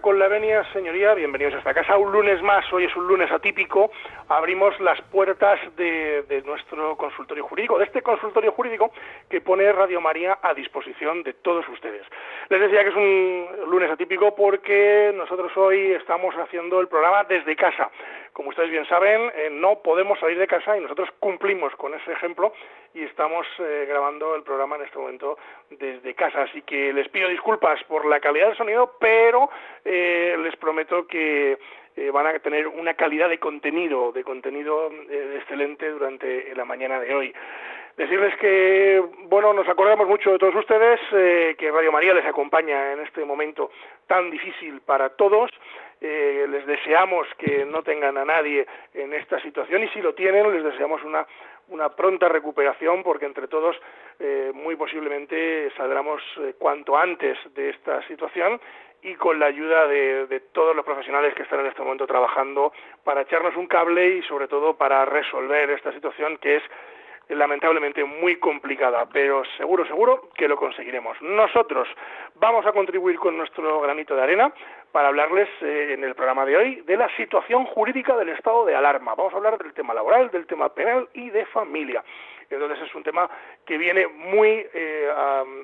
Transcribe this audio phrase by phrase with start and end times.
[0.00, 1.96] Con la Venia, señoría, bienvenidos a esta casa.
[1.96, 3.92] Un lunes más, hoy es un lunes atípico,
[4.28, 8.90] abrimos las puertas de, nuestro consultorio jurídico, de este consultorio jurídico
[9.28, 12.02] que pone Radio María a disposición de todos ustedes.
[12.48, 17.54] Les decía que es un lunes atípico porque nosotros hoy estamos haciendo el programa desde
[17.54, 17.90] casa.
[18.32, 22.12] Como ustedes bien saben, eh, no podemos salir de casa y nosotros cumplimos con ese
[22.12, 22.52] ejemplo
[22.94, 25.36] y estamos eh, grabando el programa en este momento
[25.68, 26.42] desde casa.
[26.42, 29.50] Así que les pido disculpas por la calidad del sonido, pero
[29.84, 31.58] eh, les prometo que
[31.96, 37.14] eh, van a tener una calidad de contenido, de contenido excelente durante la mañana de
[37.14, 37.34] hoy.
[37.96, 40.98] Decirles que, bueno, nos acordamos mucho de todos ustedes,
[41.56, 43.70] que Radio María les acompaña en este momento
[44.08, 45.48] tan difícil para todos.
[46.00, 50.64] les deseamos que no tengan a nadie en esta situación y si lo tienen, les
[50.64, 51.24] deseamos una
[51.68, 53.76] una pronta recuperación porque entre todos
[54.18, 58.60] eh, muy posiblemente saldremos eh, cuanto antes de esta situación
[59.02, 62.72] y con la ayuda de, de, todos los profesionales que están en este momento trabajando
[63.02, 66.62] para echarnos un cable y sobre todo para resolver esta situación que es
[67.28, 71.20] lamentablemente muy complicada, pero seguro, seguro que lo conseguiremos.
[71.22, 71.88] Nosotros
[72.34, 74.52] vamos a contribuir con nuestro granito de arena
[74.92, 78.74] para hablarles eh, en el programa de hoy de la situación jurídica del estado de
[78.76, 79.14] alarma.
[79.14, 82.04] Vamos a hablar del tema laboral, del tema penal y de familia.
[82.50, 83.28] Entonces es un tema
[83.64, 85.08] que viene muy eh,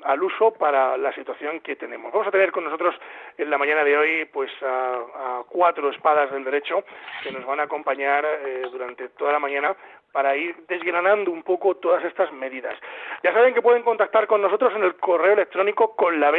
[0.03, 2.11] al uso para la situación que tenemos.
[2.11, 2.95] Vamos a tener con nosotros
[3.37, 6.83] en la mañana de hoy pues a, cuatro espadas del derecho
[7.23, 9.75] que nos van a acompañar eh, durante toda la mañana
[10.11, 12.75] para ir desgranando un poco todas estas medidas.
[13.23, 16.31] Ya saben que pueden contactar con nosotros en el correo electrónico con la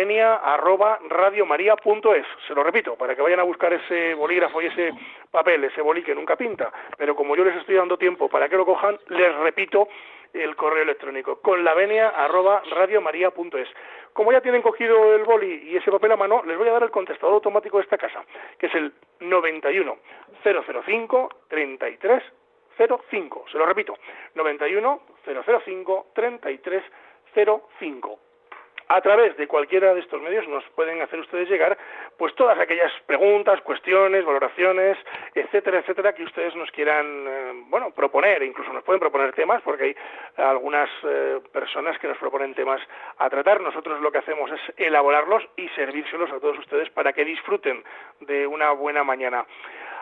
[2.46, 4.92] Se lo repito, para que vayan a buscar ese bolígrafo y ese
[5.30, 6.70] papel, ese bolí que nunca pinta.
[6.96, 9.88] Pero como yo les estoy dando tiempo para que lo cojan, les repito
[10.32, 11.74] el correo electrónico con la
[14.12, 16.82] Como ya tienen cogido el boli y ese papel a mano, les voy a dar
[16.82, 18.24] el contestador automático de esta casa,
[18.58, 19.96] que es el 91
[20.42, 22.22] 005 33
[22.76, 23.44] 05.
[23.50, 23.96] Se lo repito,
[24.34, 26.82] 91 005 33
[27.34, 28.18] 05
[28.92, 31.78] a través de cualquiera de estos medios nos pueden hacer ustedes llegar
[32.18, 34.98] pues todas aquellas preguntas, cuestiones, valoraciones,
[35.34, 39.84] etcétera, etcétera que ustedes nos quieran eh, bueno, proponer, incluso nos pueden proponer temas porque
[39.84, 39.96] hay
[40.36, 42.82] algunas eh, personas que nos proponen temas
[43.16, 43.62] a tratar.
[43.62, 47.82] Nosotros lo que hacemos es elaborarlos y servírselos a todos ustedes para que disfruten
[48.20, 49.46] de una buena mañana.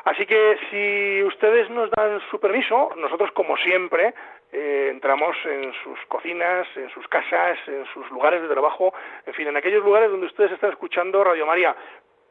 [0.05, 4.15] Así que si ustedes nos dan su permiso, nosotros como siempre
[4.53, 8.93] eh, entramos en sus cocinas, en sus casas, en sus lugares de trabajo,
[9.27, 11.75] en fin, en aquellos lugares donde ustedes están escuchando Radio María,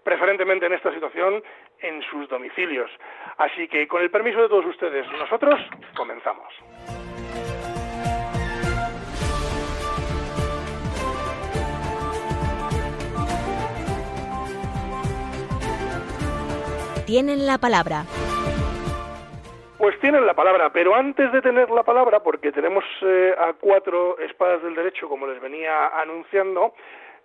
[0.04, 1.44] preferentemente en esta situación
[1.80, 2.90] en sus domicilios.
[3.38, 5.60] Así que con el permiso de todos ustedes, nosotros
[5.96, 7.09] comenzamos.
[17.10, 18.04] Tienen la palabra.
[19.80, 24.20] Pues tienen la palabra, pero antes de tener la palabra, porque tenemos eh, a cuatro
[24.20, 26.76] espadas del derecho, como les venía anunciando,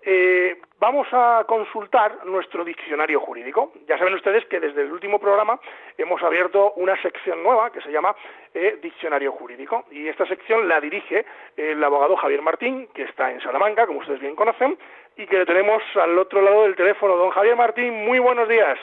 [0.01, 3.73] eh, vamos a consultar nuestro diccionario jurídico.
[3.87, 5.61] Ya saben ustedes que desde el último programa
[5.99, 8.17] hemos abierto una sección nueva que se llama
[8.55, 9.85] eh, Diccionario Jurídico.
[9.91, 11.27] Y esta sección la dirige
[11.59, 14.79] el abogado Javier Martín, que está en Salamanca, como ustedes bien conocen,
[15.19, 17.17] y que le tenemos al otro lado del teléfono.
[17.17, 18.79] Don Javier Martín, muy buenos días.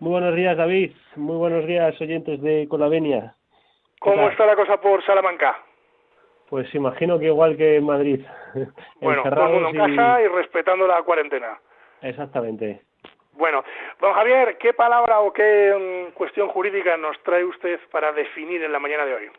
[0.00, 0.92] Muy buenos días, David.
[1.16, 3.34] Muy buenos días, oyentes de Colavenia.
[3.98, 5.58] ¿Cómo está la cosa por Salamanca?
[6.48, 8.24] Pues imagino que igual que en Madrid.
[9.00, 11.60] Bueno, todo el mundo en casa y respetando la cuarentena.
[12.00, 12.80] Exactamente.
[13.34, 13.62] Bueno,
[14.00, 18.72] don Javier, ¿qué palabra o qué mm, cuestión jurídica nos trae usted para definir en
[18.72, 19.30] la mañana de hoy?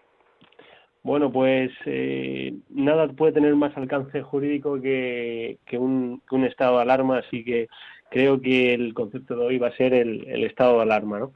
[1.04, 6.78] Bueno, pues eh, nada puede tener más alcance jurídico que, que, un, que un estado
[6.78, 7.68] de alarma, así que
[8.12, 11.32] creo que el concepto de hoy va a ser el, estado de alarma, ¿no?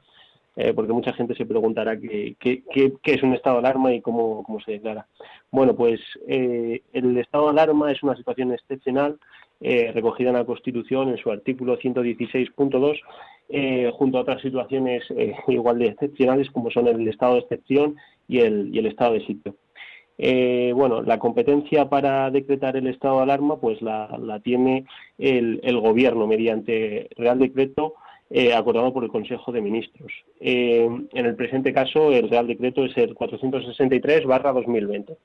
[0.56, 2.62] Eh, porque mucha gente se preguntará qué,
[3.02, 5.06] es un estado de alarma y cómo, se declara.
[5.50, 9.18] Bueno, pues eh, el estado de alarma es una situación excepcional
[9.60, 15.02] eh, recogida en la Constitución en su artículo 116.2, junto a otras situaciones
[15.48, 17.96] igual de excepcionales como son el estado de excepción
[18.28, 19.56] y el, y el estado de sitio.
[20.18, 24.86] Eh, bueno, la competencia para decretar el estado de alarma, pues la, tiene
[25.18, 27.94] el, gobierno mediante Real Decreto
[28.30, 30.12] eh, acordado por el Consejo de Ministros.
[30.40, 35.16] Eh, en el presente caso, el Real Decreto es el 463-2020.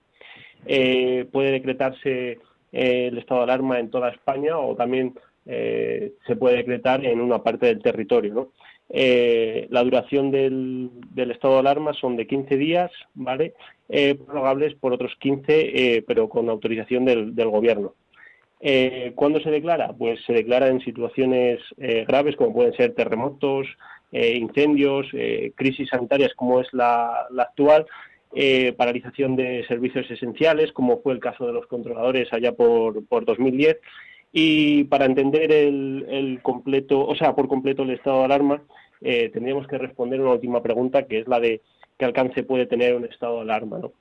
[1.31, 2.39] puede decretarse
[2.71, 5.13] el estado de alarma en toda España o también
[5.45, 8.33] eh, se puede decretar en una parte del territorio.
[8.33, 8.51] ¿no?
[8.93, 10.91] Eh, la duración del,
[11.31, 13.53] estado de alarma son de 15 días, ¿vale?
[13.87, 17.95] Eh, prorrogables por otros 15, pero con autorización del, gobierno.
[19.15, 19.91] ¿Cuándo se declara?
[19.93, 23.67] Pues se declara en situaciones graves como pueden ser terremotos,
[24.11, 25.07] incendios,
[25.55, 27.87] crisis sanitarias como es la, actual,
[28.77, 33.77] paralización de servicios esenciales, como fue el caso de los controladores allá por, por 2010,
[34.33, 38.63] y para entender el, completo, o sea, por completo el estado de alarma,
[39.01, 41.61] eh, tendríamos que responder una última pregunta, que es la de
[41.97, 43.79] qué alcance puede tener un estado de alarma.
[43.79, 43.91] ¿no?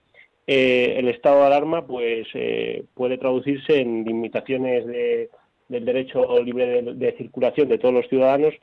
[0.46, 7.12] Eh, el estado de alarma pues, eh, puede traducirse en limitaciones del derecho libre de,
[7.16, 8.54] circulación de todos los ciudadanos.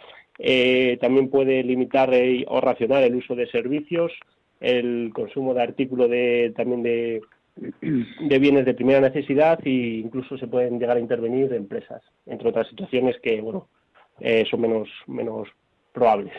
[1.02, 2.12] también puede limitar
[2.48, 4.14] o racionar el uso de servicios,
[4.62, 7.22] el consumo de artículos de, también de,
[7.82, 12.68] de bienes de primera necesidad e incluso se pueden llegar a intervenir empresas, entre otras
[12.68, 13.68] situaciones que, bueno,
[14.20, 15.50] eh, son menos, menos
[15.94, 16.34] probables.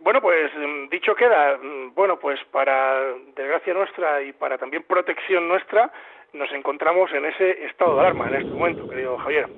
[0.00, 3.00] Bueno, pues mm, dicho queda, mm, bueno, pues para
[3.36, 5.92] desgracia nuestra y para también protección nuestra,
[6.32, 9.48] nos encontramos en ese estado de alarma en este momento, querido Javier.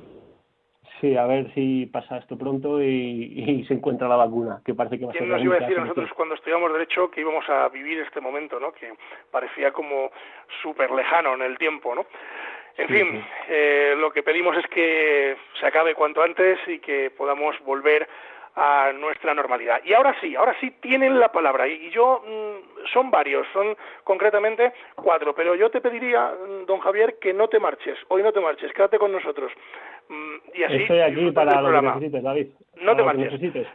[1.00, 5.06] Sí, a ver si pasa esto pronto y, se encuentra la vacuna, que parece que
[5.06, 5.22] va a ser.
[5.22, 8.20] ¿Quién nos iba a decir a nosotros cuando estudiamos Derecho que íbamos a vivir este
[8.20, 8.72] momento, ¿no?
[8.72, 8.92] Que
[9.30, 10.10] parecía como
[10.62, 12.06] súper lejano en el tiempo, ¿no?
[12.76, 17.56] En fin, Eh, lo que pedimos es que se acabe cuanto antes y que podamos
[17.64, 18.08] volver
[18.56, 19.80] a nuestra normalidad.
[19.84, 21.66] Y ahora sí, ahora sí tienen la palabra.
[21.66, 27.18] Y yo, mm, son varios, son concretamente cuatro, pero yo te pediría, mm, don Javier,
[27.20, 27.98] que no te marches.
[28.08, 29.52] Hoy no te marches, quédate con nosotros.
[30.08, 32.46] Mm, y así Estoy aquí para lo que necesites, David.
[32.82, 33.66] No te marches.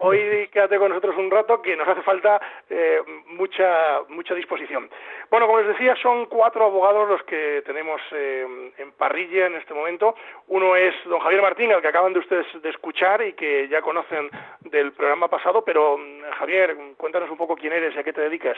[0.00, 2.40] Hoy quédate con nosotros un rato que nos hace falta
[2.70, 2.98] eh,
[3.36, 4.88] mucha mucha disposición.
[5.30, 9.74] Bueno, como les decía, son cuatro abogados los que tenemos eh, en parrilla en este
[9.74, 10.14] momento.
[10.48, 13.82] Uno es don Javier Martín, al que acaban de ustedes de escuchar y que ya
[13.82, 14.30] conocen
[14.60, 18.22] del programa pasado, pero mm, Javier, cuéntanos un poco quién eres y a qué te
[18.22, 18.56] dedicas.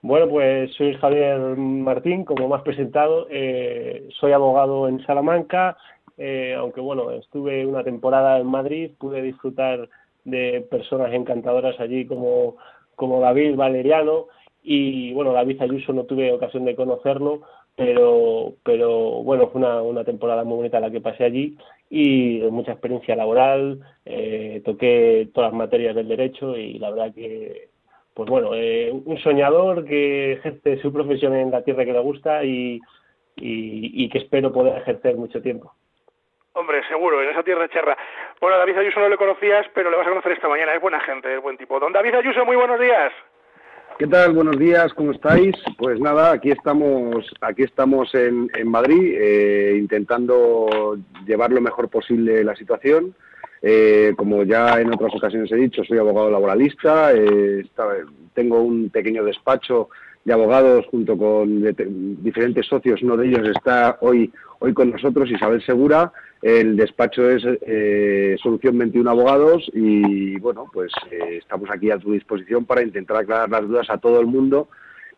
[0.00, 3.26] Bueno, pues soy Javier Martín, como más presentado.
[3.30, 5.76] Eh, soy abogado en Salamanca,
[6.18, 9.88] eh, aunque bueno, estuve una temporada en Madrid, pude disfrutar
[10.24, 12.56] de personas encantadoras allí como,
[12.96, 14.26] como David Valeriano
[14.62, 17.42] y bueno, David Ayuso no tuve ocasión de conocerlo,
[17.76, 21.56] pero, pero bueno, fue una, una temporada muy bonita la que pasé allí
[21.88, 27.68] y mucha experiencia laboral, eh, toqué todas las materias del derecho y la verdad que,
[28.12, 32.44] pues bueno, eh, un soñador que ejerce su profesión en la tierra que le gusta
[32.44, 32.80] y,
[33.36, 35.72] y que espero poder ejercer mucho tiempo.
[36.58, 37.96] Hombre, seguro, en esa tierra charra.
[38.40, 40.74] Bueno, David Ayuso no le conocías, pero le vas a conocer esta mañana.
[40.74, 41.78] Es buena gente, es buen tipo.
[41.78, 43.12] Don David Ayuso, muy buenos días.
[43.96, 44.32] ¿Qué tal?
[44.32, 45.54] Buenos días, ¿cómo estáis?
[45.76, 52.56] Pues nada, aquí estamos, aquí estamos en, Madrid eh, intentando llevar lo mejor posible la
[52.56, 53.14] situación.
[53.62, 57.64] Eh, como ya en otras ocasiones he dicho, soy abogado laboralista, eh,
[58.34, 59.90] tengo un pequeño despacho
[60.24, 61.62] de abogados junto con
[62.22, 66.12] diferentes socios, uno de ellos está hoy, hoy con nosotros, Isabel Segura,
[66.42, 72.12] el despacho es eh, Solución 21 Abogados y bueno, pues eh, estamos aquí a tu
[72.12, 74.68] disposición para intentar aclarar las dudas a todo el mundo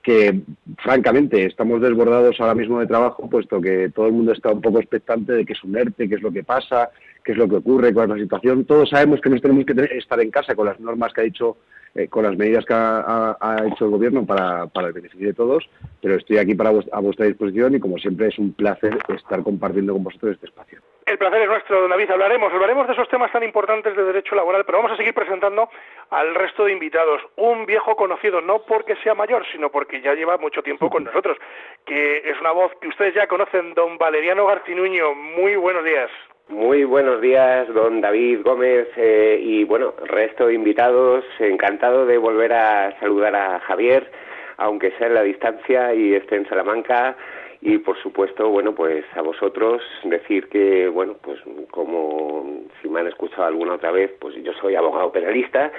[0.03, 0.41] que
[0.79, 4.81] francamente estamos desbordados ahora mismo de trabajo, puesto que todo el mundo está un poco
[4.81, 6.91] expectante de qué es un ERTE, qué es lo que pasa,
[7.25, 8.65] qué es lo que ocurre, cuál es la situación.
[8.65, 11.57] Todos sabemos que nos tenemos que estar en casa con las normas que ha dicho
[11.93, 15.69] eh, con las medidas que ha, hecho el Gobierno para, el beneficio de todos,
[16.01, 19.95] pero estoy aquí para a vuestra disposición y como siempre es un placer estar compartiendo
[19.95, 20.79] con vosotros este espacio.
[21.05, 22.13] El placer es nuestro, don David.
[22.13, 25.69] Hablaremos, hablaremos de esos temas tan importantes de derecho laboral, pero vamos a seguir presentando
[26.11, 27.23] al resto de invitados.
[27.35, 31.39] Un viejo conocido, no porque sea mayor, sino porque ya lleva mucho tiempo con nosotros,
[31.85, 35.17] que es una voz que ustedes ya conocen, don Valeriano Garcinuño.
[35.17, 36.09] Muy buenos días.
[36.51, 41.25] Muy buenos días, don David Gómez eh, y bueno, resto de invitados.
[41.39, 44.11] Encantado de volver a saludar a Javier,
[44.57, 47.17] aunque sea en la distancia y esté en Salamanca.
[47.61, 51.39] Y por supuesto, bueno, pues a vosotros decir que, bueno, pues
[51.71, 55.71] como si me han escuchado alguna otra vez, pues yo soy abogado penalista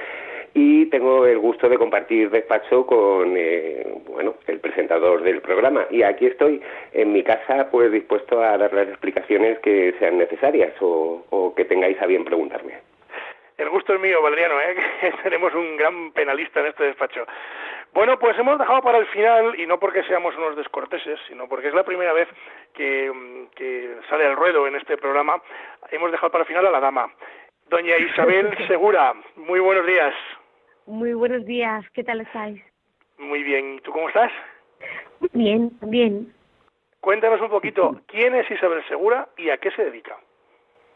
[0.53, 6.03] y tengo el gusto de compartir despacho con eh, bueno el presentador del programa y
[6.03, 11.53] aquí estoy en mi casa pues dispuesto a dar las explicaciones que sean necesarias o,
[11.55, 12.79] que tengáis a bien preguntarme.
[13.58, 14.75] El gusto es mío, Valeriano, ¿eh?
[15.01, 17.25] que tenemos un gran penalista en este despacho.
[17.93, 21.67] Bueno, pues hemos dejado para el final, y no porque seamos unos descorteses, sino porque
[21.67, 22.27] es la primera vez
[22.74, 23.12] que,
[23.53, 25.41] que sale al ruedo en este programa,
[25.91, 27.12] hemos dejado para el final a la dama.
[27.70, 30.13] Doña Isabel Segura, muy buenos días.
[30.91, 32.62] Muy buenos días, ¿qué tal estáis?
[33.17, 34.29] Muy bien, ¿y tú cómo estás?
[35.31, 36.33] Bien, bien.
[37.00, 40.17] Cuéntanos un poquito, ¿quién es Isabel Segura y a qué se dedica?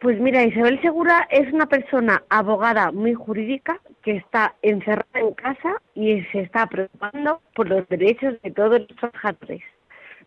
[0.01, 5.81] Pues mira, Isabel Segura es una persona abogada muy jurídica que está encerrada en casa
[5.93, 9.61] y se está preocupando por los derechos de todos los trabajadores.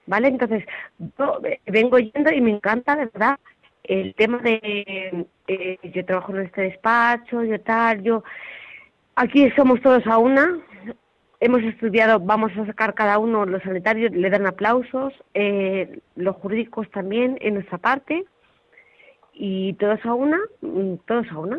[0.06, 0.28] ¿Vale?
[0.28, 0.64] Entonces,
[1.18, 3.38] yo vengo yendo y me encanta, de verdad,
[3.84, 8.25] el tema de eh, yo trabajo en este despacho, yo tal, yo
[9.18, 10.58] aquí somos todos a una,
[11.40, 16.88] hemos estudiado, vamos a sacar cada uno, los sanitarios le dan aplausos, eh, los jurídicos
[16.90, 18.25] también en nuestra parte,
[19.32, 21.58] y todos a una, mm, todos a una.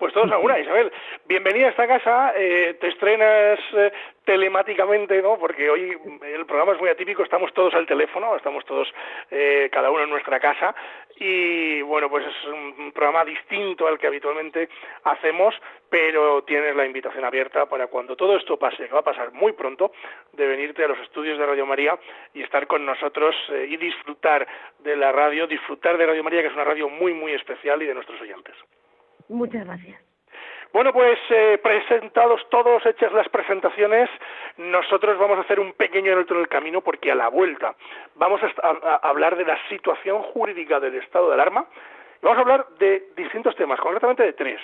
[0.00, 0.90] Pues todos a una, Isabel.
[1.26, 2.32] Bienvenida a esta casa.
[2.34, 3.92] Eh, te estrenas eh,
[4.24, 5.38] telemáticamente, ¿no?
[5.38, 7.22] Porque hoy el programa es muy atípico.
[7.22, 8.88] Estamos todos al teléfono, estamos todos
[9.30, 10.74] eh, cada uno en nuestra casa.
[11.16, 14.70] Y bueno, pues es un programa distinto al que habitualmente
[15.04, 15.54] hacemos,
[15.90, 19.52] pero tienes la invitación abierta para cuando todo esto pase, que va a pasar muy
[19.52, 19.92] pronto,
[20.32, 21.98] de venirte a los estudios de Radio María
[22.32, 23.36] y estar con nosotros
[23.68, 27.32] y disfrutar de la radio, disfrutar de Radio María, que es una radio muy, muy
[27.32, 28.56] especial y de nuestros oyentes.
[29.30, 30.00] Muchas gracias.
[30.72, 34.08] Bueno, pues eh, presentados todos, hechas las presentaciones,
[34.56, 37.74] nosotros vamos a hacer un pequeño otro del camino porque a la vuelta
[38.14, 41.66] vamos a, hablar de la situación jurídica del estado de alarma
[42.22, 44.60] y vamos a hablar de distintos temas, concretamente de tres.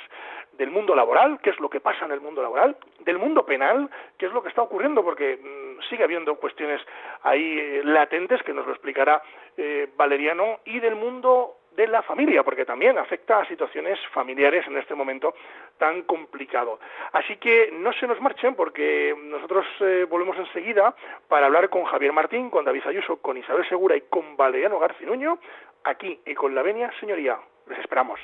[0.53, 3.91] Del mundo laboral, qué es lo que pasa en el mundo laboral, del mundo penal,
[4.17, 6.81] qué es lo que está ocurriendo, porque mm, sigue habiendo cuestiones
[7.23, 9.23] ahí eh, latentes que nos lo explicará
[9.57, 14.77] eh, Valeriano, y del mundo de la familia, porque también afecta a situaciones familiares en
[14.79, 15.35] este momento
[15.79, 16.81] tan complicado.
[17.13, 20.95] Así que no se nos marchen porque nosotros eh, volvemos enseguida
[21.29, 25.39] para hablar con Javier Martín, con David Ayuso, con Isabel Segura y con Valeriano Garcinuño,
[25.85, 27.39] aquí y con la venia, señoría.
[27.69, 28.21] Les esperamos.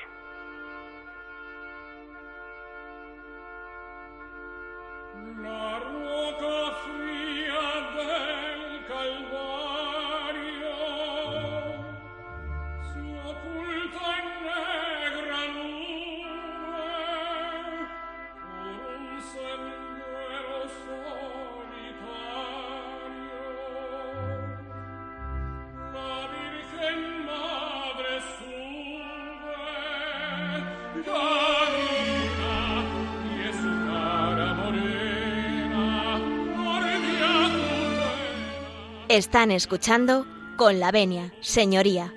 [39.13, 40.25] Están escuchando
[40.57, 42.11] con la venia, señoría.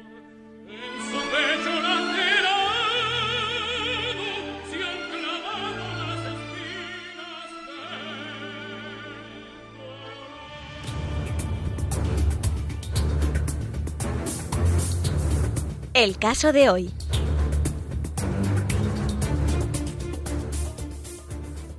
[15.93, 16.89] El caso de hoy.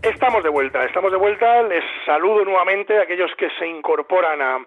[0.04, 1.64] Estamos de vuelta, estamos de vuelta.
[1.64, 4.60] Les saludo nuevamente a aquellos que se incorporan a,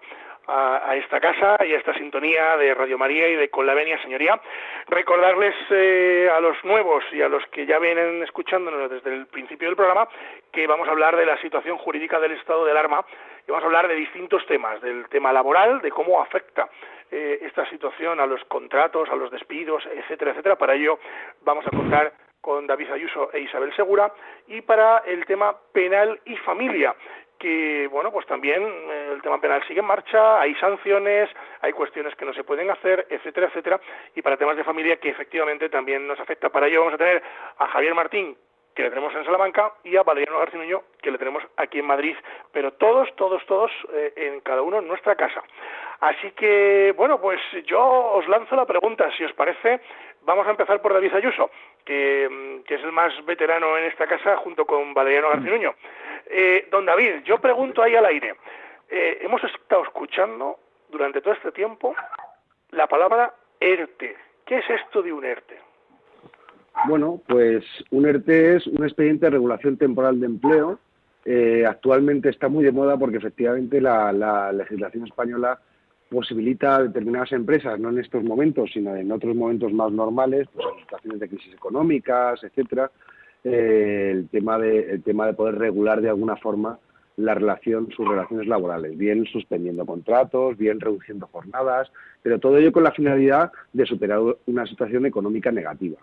[0.51, 4.01] a, esta casa y a esta sintonía de Radio María y de Con la Venia
[4.01, 4.39] Señoría.
[4.87, 9.67] Recordarles eh, a los nuevos y a los que ya vienen escuchándonos desde el principio
[9.67, 10.07] del programa
[10.51, 13.05] que vamos a hablar de la situación jurídica del estado del arma
[13.47, 16.69] y vamos a hablar de distintos temas, del tema laboral, de cómo afecta
[17.09, 20.57] eh, esta situación a los contratos, a los despidos, etcétera, etcétera.
[20.57, 20.99] Para ello
[21.43, 24.11] vamos a contar con David Ayuso e Isabel Segura
[24.47, 26.95] y para el tema penal y familia
[27.41, 31.27] que bueno pues también eh, el tema penal sigue en marcha hay sanciones
[31.61, 33.81] hay cuestiones que no se pueden hacer etcétera etcétera.
[34.15, 36.49] Y para temas de familia que efectivamente también nos afecta.
[36.49, 37.23] Para ello vamos a tener
[37.57, 38.37] a Javier Martín
[38.75, 42.15] que le tenemos en Salamanca y a Valeriano García que le tenemos aquí en Madrid.
[42.53, 45.41] Pero todos todos todos eh, en cada uno en nuestra casa.
[45.99, 49.81] Así que bueno pues yo os lanzo la pregunta si os parece.
[50.23, 51.49] Vamos a empezar por David Ayuso
[51.83, 55.73] que, mm, que es el más veterano en esta casa junto con Valeriano García
[56.31, 58.35] eh, don David, yo pregunto ahí al aire.
[58.89, 60.59] Eh, hemos estado escuchando
[60.89, 61.95] durante todo este tiempo
[62.71, 64.15] la palabra ERTE.
[64.45, 65.59] ¿Qué es esto de un ERTE?
[66.87, 70.79] Bueno, pues un ERTE es un expediente de regulación temporal de empleo.
[71.25, 75.59] Eh, actualmente está muy de moda porque efectivamente la, legislación española
[76.09, 80.65] posibilita a determinadas empresas, no en estos momentos, sino en otros momentos más normales, pues
[80.73, 82.91] en situaciones de crisis económicas, etcétera,
[83.43, 86.79] eh, el, tema de, el tema de poder regular de alguna forma
[87.17, 92.83] la relación, sus relaciones laborales, bien suspendiendo contratos, bien reduciendo jornadas, pero todo ello con
[92.83, 95.97] la finalidad de superar una situación económica negativa.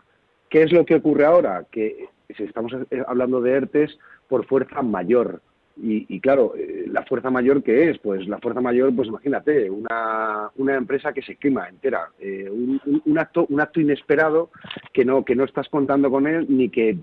[0.49, 1.65] ¿Qué es lo que ocurre ahora?
[1.71, 2.73] Que si estamos
[3.07, 5.41] hablando de ERTES por fuerza mayor.
[5.81, 10.51] Y, claro, eh, la fuerza mayor que es, pues la fuerza mayor, pues imagínate, una,
[10.57, 14.51] una empresa que se quema entera, eh, un, un, acto, un acto inesperado
[14.93, 16.99] que no, que no estás contando con él ni que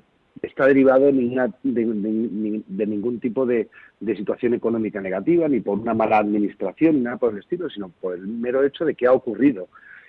[0.45, 3.67] está derivado de, de, ningún tipo de,
[4.15, 8.13] situación económica negativa, ni por una mala administración, ni nada por el estilo, sino por
[8.13, 9.67] el mero hecho de que ha ocurrido.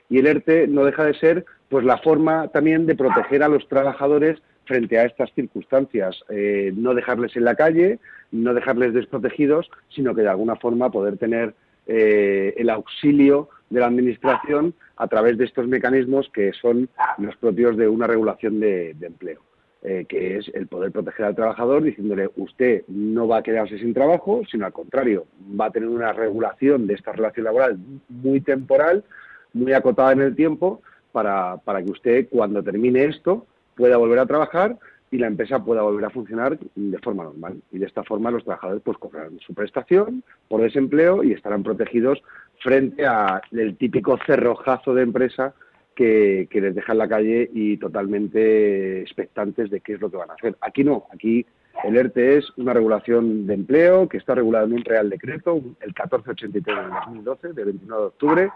[0.09, 3.67] Y el ERTE no deja de ser pues la forma también de proteger a los
[3.69, 7.99] trabajadores frente a estas circunstancias, eh, no dejarles en la calle,
[8.33, 11.55] no dejarles desprotegidos, sino que de alguna forma poder tener
[11.87, 16.89] eh, el auxilio de la Administración a través de estos mecanismos que son
[17.19, 19.41] los propios de una regulación de, empleo,
[19.89, 23.95] eh, que es el poder proteger al trabajador diciéndole usted no va a quedarse sin
[23.95, 25.27] trabajo, sino al contrario,
[25.59, 27.79] va a tener una regulación de esta relación laboral
[28.09, 29.05] muy temporal,
[29.53, 34.27] muy acotada en el tiempo, para, para que usted cuando termine esto pueda volver a
[34.27, 34.77] trabajar
[35.13, 37.63] y la empresa pueda volver a funcionar de forma normal.
[37.71, 42.21] Y de esta forma los trabajadores pues cobrarán su prestación por desempleo y estarán protegidos
[42.61, 43.41] frente al
[43.79, 45.55] típico cerrojazo de empresa
[45.97, 50.31] que, les deja en la calle y totalmente expectantes de qué es lo que van
[50.31, 50.55] a hacer.
[50.61, 51.45] Aquí no, aquí
[51.83, 55.89] el ERTE es una regulación de empleo que está regulada en un Real Decreto, el
[55.89, 58.51] 1483 de 2012, del 29 de octubre,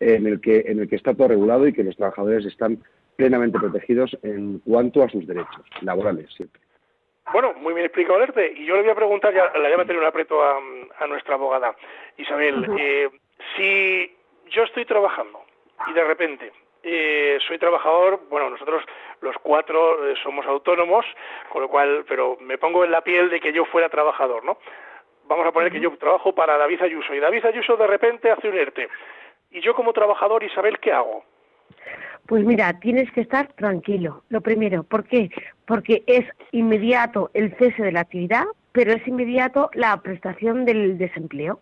[0.00, 2.78] en el que en el que está todo regulado y que los trabajadores están
[3.16, 6.60] plenamente protegidos en cuanto a sus derechos laborales siempre.
[7.32, 8.52] Bueno, muy bien explicado, Alerte.
[8.56, 11.34] Y yo le voy a preguntar, ya le voy a meter un aprieto a, nuestra
[11.34, 11.76] abogada,
[12.16, 12.66] Isabel.
[12.78, 13.10] Eh,
[13.56, 14.12] si
[14.50, 15.40] yo estoy trabajando
[15.88, 18.82] y de repente eh, soy trabajador, bueno, nosotros
[19.20, 21.04] los cuatro eh, somos autónomos,
[21.50, 24.58] con lo cual, pero me pongo en la piel de que yo fuera trabajador, ¿no?
[25.24, 28.48] Vamos a poner que yo trabajo para David Ayuso y David Ayuso de repente hace
[28.48, 28.88] un ERTE.
[29.50, 31.24] Y yo como trabajador, Isabel, ¿qué hago?
[32.26, 34.82] Pues mira, tienes que estar tranquilo, lo primero.
[34.82, 35.30] ¿Por qué?
[35.66, 41.60] Porque es inmediato el cese de la actividad, pero es inmediato la prestación del desempleo.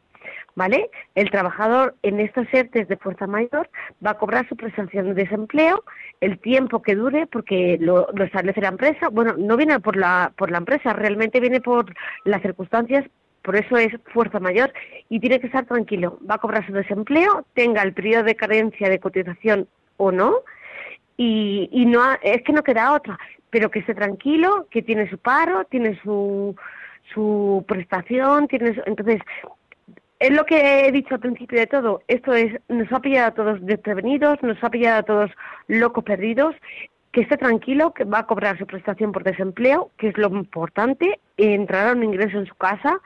[0.55, 0.91] ¿Vale?
[1.15, 3.69] El trabajador en estos ERTES de fuerza mayor
[4.05, 5.85] va a cobrar su prestación de desempleo
[6.21, 9.09] el tiempo que dure, porque lo, lo, establece la empresa.
[9.09, 13.05] Bueno, no viene por la, por la empresa, realmente viene por las circunstancias
[13.43, 14.73] por eso es fuerza mayor
[15.09, 16.19] y tiene que estar tranquilo.
[16.29, 19.67] Va a cobrar su desempleo, tenga el periodo de carencia de cotización
[19.97, 20.41] o no,
[21.17, 23.19] y, y no es que no queda otra,
[23.51, 26.57] pero que esté tranquilo, que tiene su paro, tiene su,
[27.13, 29.21] su prestación, tiene entonces
[30.21, 33.35] es lo que he dicho al principio de todo, esto es, nos ha pillado a
[33.35, 35.31] todos desprevenidos, nos ha pillado a todos
[35.67, 36.55] locos perdidos,
[37.11, 41.19] que esté tranquilo, que va a cobrar su prestación por desempleo, que es lo importante,
[41.39, 43.01] entrará un ingreso en su casa,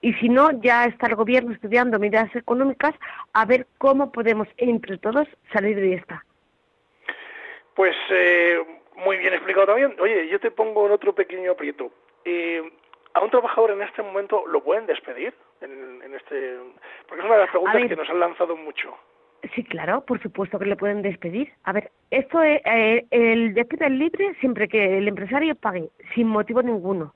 [0.00, 2.94] y si no, ya está el gobierno estudiando medidas económicas
[3.32, 6.24] a ver cómo podemos entre todos salir de esta.
[7.74, 8.58] Pues eh,
[8.96, 9.94] muy bien explicado también.
[10.00, 11.90] Oye, yo te pongo en otro pequeño aprieto.
[12.24, 12.62] Eh,
[13.14, 15.34] ¿A un trabajador en este momento lo pueden despedir?
[15.60, 16.58] En, este...
[17.06, 18.96] Porque es una de las preguntas que nos han lanzado mucho.
[19.54, 21.52] Sí, claro, por supuesto que le pueden despedir.
[21.64, 26.28] A ver, esto es, eh, el despido es libre siempre que el empresario pague, sin
[26.28, 27.14] motivo ninguno.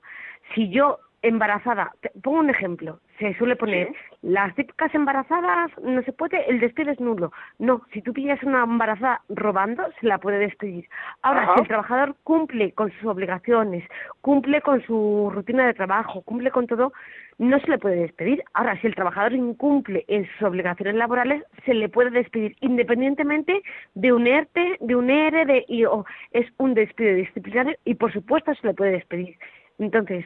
[0.53, 3.89] Si yo embarazada, pongo un ejemplo, se suele poner,
[4.21, 7.31] las típicas embarazadas no se puede, el despido es nulo.
[7.59, 10.87] No, si tú pillas una embarazada robando, se la puede despedir.
[11.21, 13.83] Ahora, si el trabajador cumple con sus obligaciones,
[14.21, 16.93] cumple con su rutina de trabajo, cumple con todo,
[17.37, 18.43] no se le puede despedir.
[18.53, 23.61] Ahora, si el trabajador incumple en sus obligaciones laborales, se le puede despedir independientemente
[23.95, 28.11] de un ERTE, de un ERE, de, y, o es un despido disciplinario y por
[28.11, 29.37] supuesto se le puede despedir.
[29.79, 30.25] Entonces,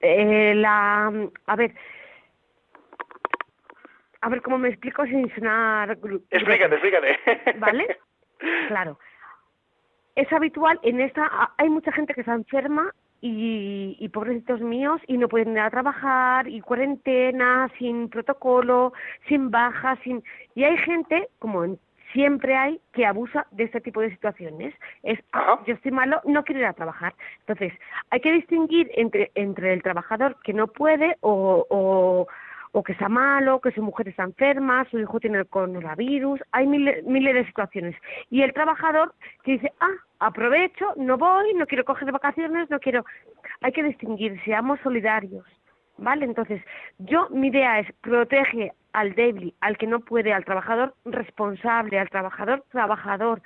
[0.00, 1.12] eh, la,
[1.46, 1.74] a ver,
[4.22, 5.98] a ver cómo me explico sin sonar.
[6.30, 7.18] Explícate, explícate.
[7.58, 7.98] ¿Vale?
[8.68, 8.98] Claro.
[10.14, 11.52] Es habitual en esta.
[11.56, 15.70] Hay mucha gente que está enferma y, y pobrecitos míos y no pueden ir a
[15.70, 18.92] trabajar y cuarentena, sin protocolo,
[19.28, 20.22] sin baja, sin.
[20.54, 21.78] Y hay gente, como en
[22.12, 24.74] siempre hay que abusa de este tipo de situaciones.
[25.02, 27.14] Es, ah, yo estoy malo, no quiero ir a trabajar.
[27.40, 27.72] Entonces,
[28.10, 32.26] hay que distinguir entre, entre el trabajador que no puede o, o,
[32.72, 36.66] o que está malo, que su mujer está enferma, su hijo tiene el coronavirus, hay
[36.66, 37.96] miles, miles de situaciones.
[38.30, 43.04] Y el trabajador que dice, ah, aprovecho, no voy, no quiero coger vacaciones, no quiero...
[43.62, 45.44] Hay que distinguir, seamos solidarios.
[45.98, 46.24] ¿Vale?
[46.24, 46.62] Entonces,
[46.98, 52.10] yo, mi idea es protege al débil, al que no puede, al trabajador responsable, al
[52.10, 53.42] trabajador trabajador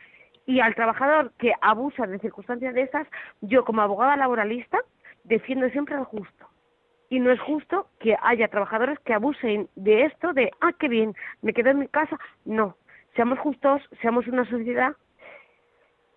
[0.47, 3.07] y al trabajador que abusa de circunstancias de esas,
[3.41, 4.79] yo como abogada laboralista
[5.25, 6.47] defiendo siempre al justo.
[7.09, 11.15] Y no es justo que haya trabajadores que abusen de esto, de, ah, qué bien,
[11.43, 12.19] me quedo en mi casa.
[12.45, 12.77] No,
[13.15, 14.95] seamos justos, seamos una sociedad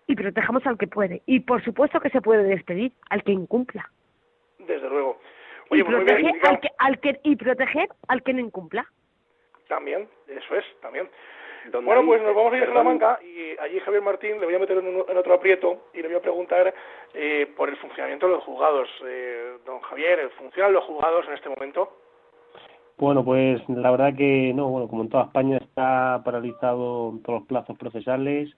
[0.06, 1.22] y protejamos al que puede.
[1.26, 3.90] Y por supuesto que se puede despedir al que incumpla.
[4.58, 5.20] Desde luego.
[5.70, 8.90] y, proteger al que, al que, y proteger al que no incumpla.
[9.68, 11.08] También, eso es, también.
[11.72, 14.58] Bueno, pues nos vamos a ir a Salamanca y allí Javier Martín le voy a
[14.58, 16.72] meter en, otro aprieto y le voy a preguntar
[17.12, 18.88] eh, por el funcionamiento de los juzgados.
[19.06, 21.92] Eh, don Javier, ¿funcionan los juzgados en este momento?
[22.96, 27.48] Bueno, pues la verdad que no, bueno, como en toda España está paralizado todos los
[27.48, 28.50] plazos procesales,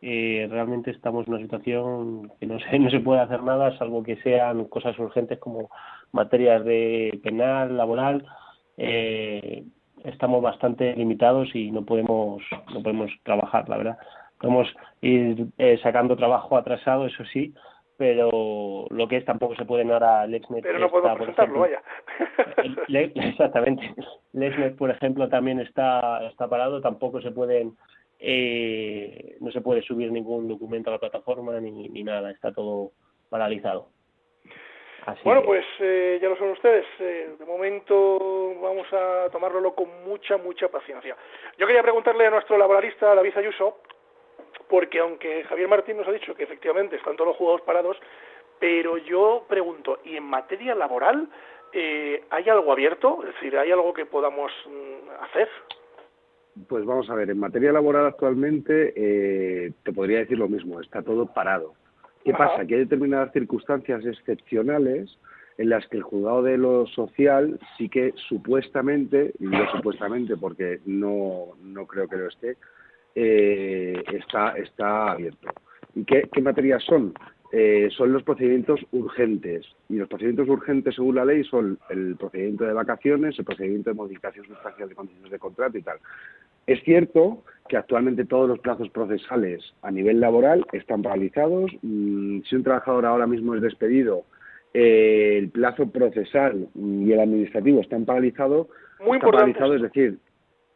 [0.00, 4.02] eh, realmente estamos en una situación que no se, no se puede hacer nada, salvo
[4.02, 5.70] que sean cosas urgentes como
[6.12, 8.24] materias de penal, laboral.
[8.76, 9.64] Eh,
[10.04, 13.98] estamos bastante limitados y no podemos, no podemos trabajar, la verdad.
[14.40, 14.68] Podemos
[15.00, 17.54] ir eh, sacando trabajo atrasado, eso sí,
[17.96, 21.80] pero lo que es tampoco se puede ahora Lexnet pero no podemos presentarlo vaya.
[23.14, 23.94] Exactamente.
[24.32, 27.76] Lexnet por ejemplo también está está parado tampoco se pueden
[28.18, 32.90] eh, no se puede subir ningún documento a la plataforma ni, ni nada está todo
[33.28, 33.90] paralizado
[35.24, 36.86] bueno, pues eh, ya lo son ustedes.
[36.98, 41.16] Eh, de momento vamos a tomarlo con mucha, mucha paciencia.
[41.58, 43.78] Yo quería preguntarle a nuestro laboralista, David Ayuso,
[44.68, 47.96] porque aunque Javier Martín nos ha dicho que efectivamente están todos los juegos parados,
[48.58, 51.28] pero yo pregunto, ¿y en materia laboral
[51.72, 53.18] eh, hay algo abierto?
[53.26, 55.48] Es decir, ¿hay algo que podamos mm, hacer?
[56.68, 61.02] Pues vamos a ver, en materia laboral actualmente eh, te podría decir lo mismo, está
[61.02, 61.74] todo parado.
[62.24, 62.64] ¿Qué pasa?
[62.66, 65.18] Que hay determinadas circunstancias excepcionales
[65.58, 70.80] en las que el juzgado de lo social sí que supuestamente, y digo supuestamente porque
[70.86, 72.56] no, no creo que lo esté,
[73.14, 75.48] eh, está, está abierto.
[75.94, 77.12] ¿Y qué, qué materias son?
[77.54, 79.66] Eh, son los procedimientos urgentes.
[79.90, 83.94] Y los procedimientos urgentes, según la ley, son el procedimiento de vacaciones, el procedimiento de
[83.94, 85.98] modificación sustancial de condiciones de contrato y tal.
[86.66, 91.70] Es cierto que actualmente todos los plazos procesales a nivel laboral están paralizados.
[91.82, 94.24] Mm, si un trabajador ahora mismo es despedido,
[94.72, 98.68] eh, el plazo procesal y el administrativo están paralizados.
[99.04, 100.16] Muy está paralizado, es decir,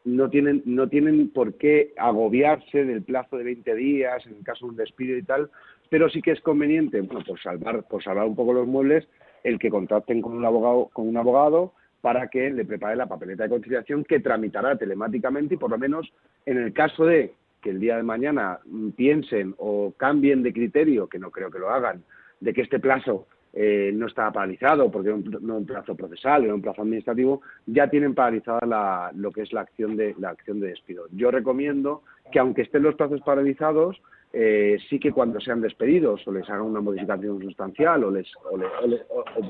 [0.06, 4.64] no tienen, no tienen por qué agobiarse del plazo de 20 días en el caso
[4.64, 5.50] de un despido y tal,
[5.90, 9.06] pero sí que es conveniente, bueno, por salvar, por salvar un poco los muebles,
[9.42, 13.42] el que contacten con un abogado, con un abogado para que le prepare la papeleta
[13.42, 16.12] de conciliación que tramitará telemáticamente y por lo menos
[16.46, 18.60] en el caso de que el día de mañana
[18.96, 22.04] piensen o cambien de criterio, que no creo que lo hagan,
[22.38, 23.26] de que este plazo
[23.58, 27.88] eh, no estaba paralizado porque era un, un plazo procesal, era un plazo administrativo, ya
[27.88, 31.06] tienen paralizada la, lo que es la acción de la acción de despido.
[31.12, 36.32] Yo recomiendo que aunque estén los plazos paralizados, eh, sí que cuando sean despedidos o
[36.32, 38.26] les hagan una modificación sustancial o, les,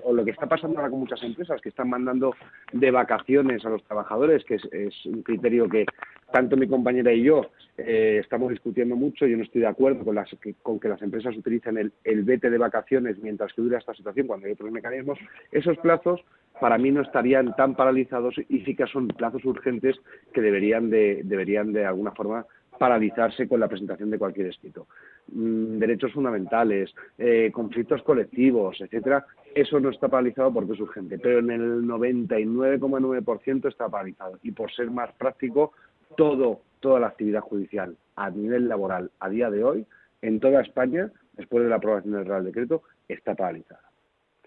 [0.04, 2.34] o, lo que está pasando ahora con muchas empresas que están mandando
[2.72, 5.86] de vacaciones a los trabajadores, que es, un criterio que
[6.32, 7.46] tanto mi compañera y yo
[7.78, 9.26] eh, estamos discutiendo mucho.
[9.26, 12.22] Yo no estoy de acuerdo con, las, que, con que las empresas utilicen el, el
[12.22, 15.18] vete de vacaciones mientras que dura esta situación cuando hay otros mecanismos.
[15.50, 16.20] Esos plazos
[16.60, 19.96] para mí no estarían tan paralizados y sí que son plazos urgentes
[20.32, 22.46] que deberían de, deberían de alguna forma
[22.78, 24.86] paralizarse con la presentación de cualquier escrito.
[25.32, 31.38] Mm, derechos fundamentales, eh, conflictos colectivos, etcétera, eso no está paralizado porque es urgente, pero
[31.38, 34.38] en el 99,9% está paralizado.
[34.42, 35.72] Y por ser más práctico,
[36.16, 39.86] todo, toda la actividad judicial a nivel laboral a día de hoy,
[40.22, 43.85] en toda España, después de la aprobación del Real Decreto, está paralizada.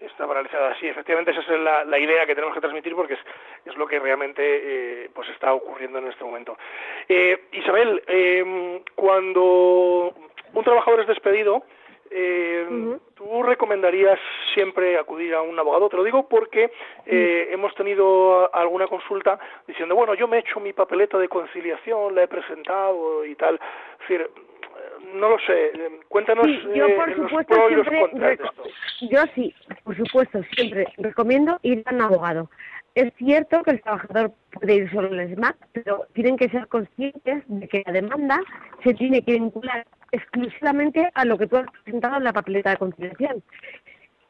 [0.00, 3.20] Está paralizada, sí, efectivamente esa es la, idea que tenemos que transmitir porque es,
[3.66, 6.56] es lo que realmente eh, pues está ocurriendo en este momento.
[7.06, 10.14] Eh, Isabel, eh, cuando
[10.54, 11.64] un trabajador es despedido,
[12.12, 14.18] eh, ¿tú recomendarías
[14.52, 15.88] siempre acudir a un abogado?
[15.88, 16.72] Te lo digo porque
[17.06, 22.14] eh, hemos tenido alguna consulta diciendo, bueno, yo me he hecho mi papeleta de conciliación,
[22.14, 23.54] la he presentado y tal.
[23.54, 24.30] Es decir,
[25.14, 25.72] no lo sé.
[26.08, 28.38] Cuéntanos yo, por eh, supuesto, siempre
[29.10, 32.50] Yo sí, por supuesto, siempre recomiendo ir a un abogado.
[32.94, 37.44] Es cierto que el trabajador puede ir solo al SMAC, pero tienen que ser conscientes
[37.46, 38.40] de que la demanda
[38.82, 42.76] se tiene que vincular exclusivamente a lo que tú has presentado en la papeleta de
[42.78, 43.42] conciliación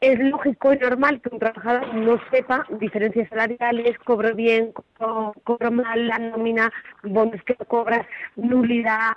[0.01, 6.07] es lógico y normal que un trabajador no sepa diferencias salariales, cobro bien, cobro, mal
[6.07, 9.13] la nómina, bonos que cobras, nulidad.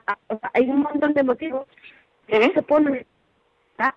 [0.53, 1.67] hay un montón de motivos
[2.27, 3.05] que se ponen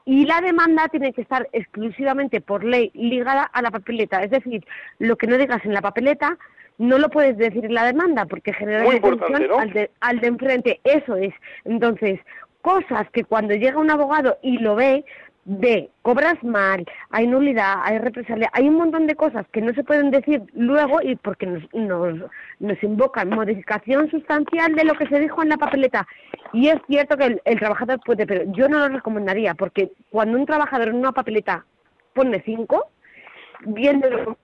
[0.05, 4.23] y la demanda tiene que estar exclusivamente por ley ligada a la papeleta.
[4.23, 4.65] Es decir,
[4.99, 6.39] lo que no digas en la papeleta
[6.79, 10.81] no lo puedes decir en la demanda porque genera tensión al, de, al de enfrente.
[10.85, 11.35] Eso es.
[11.65, 12.21] Entonces,
[12.63, 15.05] cosas que cuando llega un abogado y lo ve,
[15.47, 19.85] de cobras mal, hay nulidad, hay represalia, hay un montón de cosas que no se
[19.85, 25.21] pueden decir luego y porque nos, nos, nos invocan modificación sustancial de lo que se
[25.21, 26.07] dijo en la papeleta.
[26.53, 30.47] Y es cierto que el, trabajador puede, pero yo no lo recomendaría porque cuando un
[30.47, 31.65] trabajador en una papeleta
[32.13, 32.91] pone 5,
[33.67, 34.37] viéndolo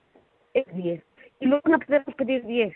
[0.53, 1.03] es 10.
[1.41, 2.73] Y luego no podemos pedir 10.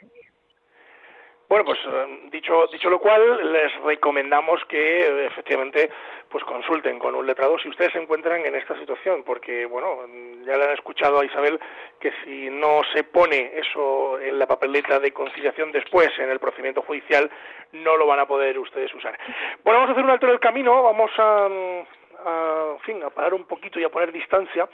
[1.49, 5.89] Bueno, pues eh, dicho, dicho lo cual, les recomendamos que efectivamente
[6.27, 10.01] pues consulten con un letrado si ustedes se encuentran en esta situación, porque bueno,
[10.45, 11.57] ya le han escuchado a Isabel
[12.01, 16.81] que si no se pone eso en la papeleta de conciliación después en el procedimiento
[16.81, 17.31] judicial,
[17.71, 19.17] no lo van a poder ustedes usar.
[19.63, 21.45] Bueno, vamos a hacer un alto en el camino, vamos a,
[22.25, 24.67] a, en fin, a parar un poquito y a poner distancia,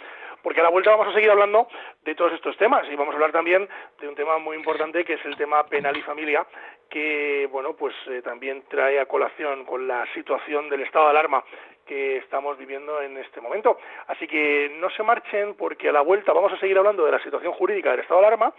[0.43, 1.67] porque a la vuelta vamos a seguir hablando
[2.03, 3.67] de todos estos temas y vamos a hablar también
[3.99, 6.45] de un tema muy importante que es el tema penal y familia,
[6.89, 11.43] que bueno, pues eh, también trae a colación con la situación del estado de alarma
[11.86, 13.77] que estamos viviendo en este momento.
[14.08, 17.23] Así que no se marchen porque a la vuelta vamos a seguir hablando de la
[17.23, 18.53] situación jurídica del estado de alarma,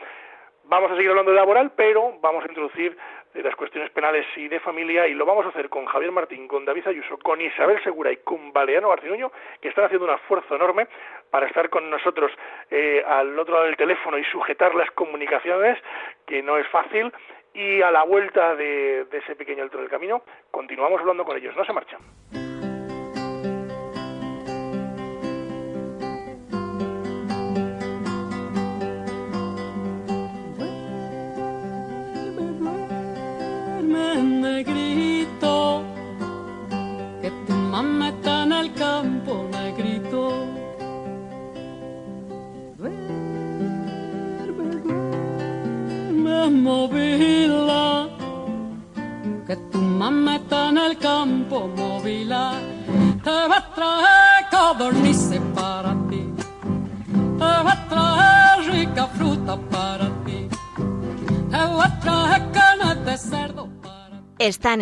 [0.65, 2.97] vamos a seguir hablando de laboral, pero vamos a introducir
[3.35, 6.47] de las cuestiones penales y de familia, y lo vamos a hacer con Javier Martín,
[6.47, 10.55] con David Ayuso, con Isabel Segura y con Baleano Garcinuño, que están haciendo un esfuerzo
[10.55, 10.87] enorme
[11.31, 12.31] para estar con nosotros
[12.71, 15.79] eh, al otro lado del teléfono y sujetar las comunicaciones,
[16.27, 17.13] que no es fácil,
[17.53, 21.57] y a la vuelta de, de ese pequeño alto del camino, continuamos hablando con ellos,
[21.57, 22.44] no se marchan.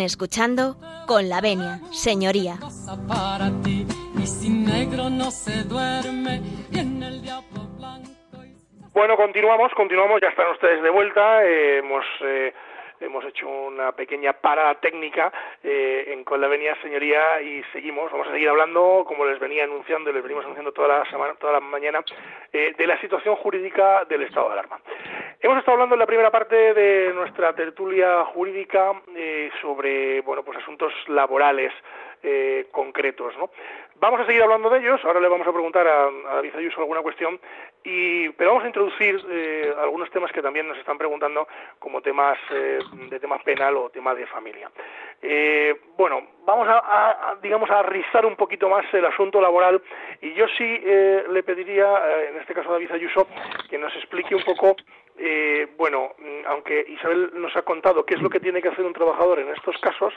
[0.01, 0.75] Escuchando
[1.07, 2.57] con la venia, señoría.
[8.93, 12.05] Bueno, continuamos, continuamos, ya están ustedes de vuelta, eh, hemos...
[12.21, 12.53] Eh,
[13.03, 15.31] hemos hecho una pequeña parada técnica
[15.63, 19.65] eh, en Con la Venia Señoría y seguimos, vamos a seguir hablando, como les venía
[19.65, 22.03] anunciando y les venimos anunciando toda la, semana, toda la mañana,
[22.51, 24.79] eh, de la situación jurídica del estado de alarma.
[25.39, 30.57] Hemos estado hablando en la primera parte de nuestra tertulia jurídica eh, sobre bueno, pues
[30.57, 31.73] asuntos laborales
[32.25, 33.33] eh, concretos.
[33.37, 33.49] ¿no?
[34.03, 36.81] Vamos a seguir hablando de ellos, ahora le vamos a preguntar a, a David Ayuso
[36.81, 37.39] alguna cuestión,
[37.85, 41.47] y, pero vamos a introducir eh, algunos temas que también nos están preguntando
[41.79, 44.69] como temas eh, de tema penal o tema de familia.
[45.21, 49.81] Eh, bueno, vamos a, digamos, a rizar un poquito más el asunto laboral
[50.19, 53.25] y yo sí eh, le pediría, eh, en este caso a David Ayuso,
[53.69, 54.75] que nos explique un poco
[55.17, 56.11] eh, bueno,
[56.47, 59.47] aunque Isabel nos ha contado qué es lo que tiene que hacer un trabajador en
[59.47, 60.13] estos casos,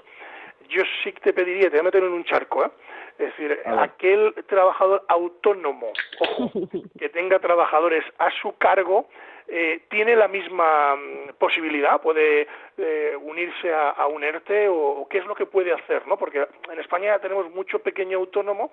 [0.68, 2.70] yo sí te pediría, te voy a meter en un charco, ¿eh?
[3.18, 6.50] Es decir, aquel trabajador autónomo, ojo,
[6.98, 9.08] que tenga trabajadores a su cargo,
[9.48, 15.08] eh, tiene la misma mm, posibilidad, puede eh, unirse a, a, un ERTE o, o,
[15.08, 16.16] qué es lo que puede hacer, ¿no?
[16.16, 18.72] Porque en España tenemos mucho pequeño autónomo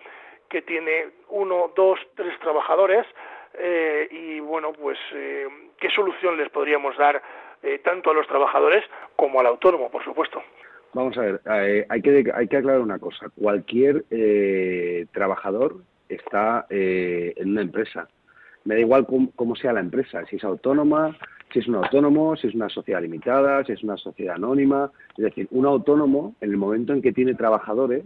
[0.49, 3.05] que tiene uno, dos, tres trabajadores
[3.55, 5.47] eh, y bueno, pues eh,
[5.79, 7.21] qué solución les podríamos dar
[7.61, 8.83] eh, tanto a los trabajadores
[9.15, 10.41] como al autónomo, por supuesto.
[10.93, 13.29] Vamos a ver, eh, hay, que, hay que aclarar una cosa.
[13.35, 18.07] Cualquier eh, trabajador está eh, en una empresa.
[18.65, 21.17] Me da igual cómo, sea la empresa, si es autónoma,
[21.51, 24.91] si es un autónomo, si es una sociedad limitada, si es una sociedad anónima.
[25.17, 28.05] Es decir, un autónomo, en el momento en que tiene trabajadores,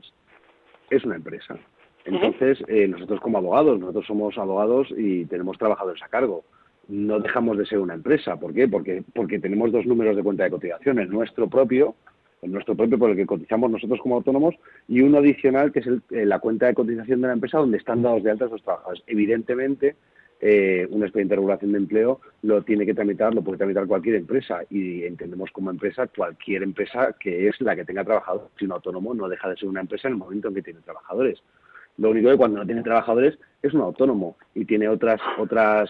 [0.90, 1.58] es una empresa.
[2.06, 6.46] Entonces, eh, nosotros como abogados, nosotros somos abogados y tenemos trabajadores a cargo.
[6.88, 8.38] No dejamos de ser una empresa.
[8.38, 8.70] ¿Por qué?
[8.70, 11.96] Porque, porque tenemos dos números de cuenta de cotización, el nuestro propio
[12.42, 14.56] el nuestro propio por el que cotizamos nosotros como autónomos
[14.88, 18.02] y uno adicional que es el, la cuenta de cotización de la empresa donde están
[18.02, 19.04] dados de alta los trabajadores.
[19.08, 19.96] Evidentemente,
[20.40, 24.16] eh, un expediente de regulación de empleo lo tiene que tramitar, lo puede tramitar cualquier
[24.16, 28.50] empresa y entendemos como empresa cualquier empresa que es la que tenga trabajadores.
[28.58, 30.82] Si un autónomo no deja de ser una empresa en el momento en que tiene
[30.82, 31.42] trabajadores.
[31.98, 35.90] Lo único que cuando no tiene trabajadores es un autónomo y tiene otras, otras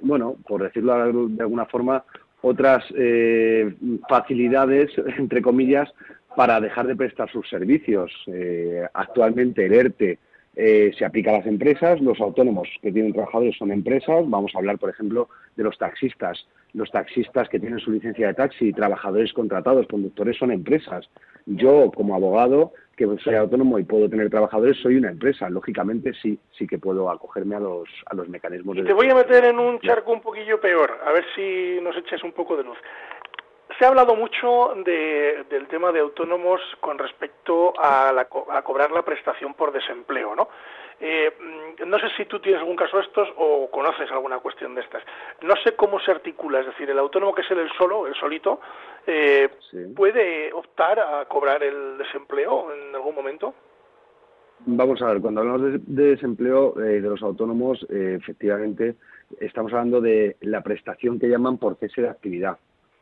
[0.00, 2.04] bueno, por decirlo de alguna forma,
[2.42, 3.74] otras eh,
[4.08, 5.92] facilidades, entre comillas,
[6.36, 8.12] para dejar de prestar sus servicios.
[8.26, 10.18] Eh, actualmente el ERTE
[10.60, 14.58] eh, se aplica a las empresas, los autónomos que tienen trabajadores son empresas, vamos a
[14.58, 16.48] hablar, por ejemplo, de los taxistas.
[16.72, 21.08] Los taxistas que tienen su licencia de taxi, trabajadores contratados, conductores, son empresas.
[21.46, 25.48] Yo, como abogado, que soy autónomo y puedo tener trabajadores, soy una empresa.
[25.48, 28.88] Lógicamente sí, sí que puedo acogerme a los, a los mecanismos y de...
[28.88, 32.24] Te voy a meter en un charco un poquillo peor, a ver si nos echas
[32.24, 32.78] un poco de luz.
[33.78, 38.90] Se ha hablado mucho de, del tema de autónomos con respecto a, la, a cobrar
[38.90, 40.48] la prestación por desempleo, ¿no?
[41.00, 44.74] Eh, mm, no sé si tú tienes algún caso de estos o conoces alguna cuestión
[44.74, 45.04] de estas.
[45.42, 48.60] No sé cómo se articula, es decir, el autónomo que es el solo, el solito,
[49.06, 49.48] eh,
[49.94, 53.54] ¿puede optar a cobrar el desempleo en algún momento?
[54.66, 58.96] Vamos a ver, cuando hablamos de, desempleo eh, de los autónomos, efectivamente
[59.38, 62.58] estamos hablando de la prestación que llaman por cese de actividad.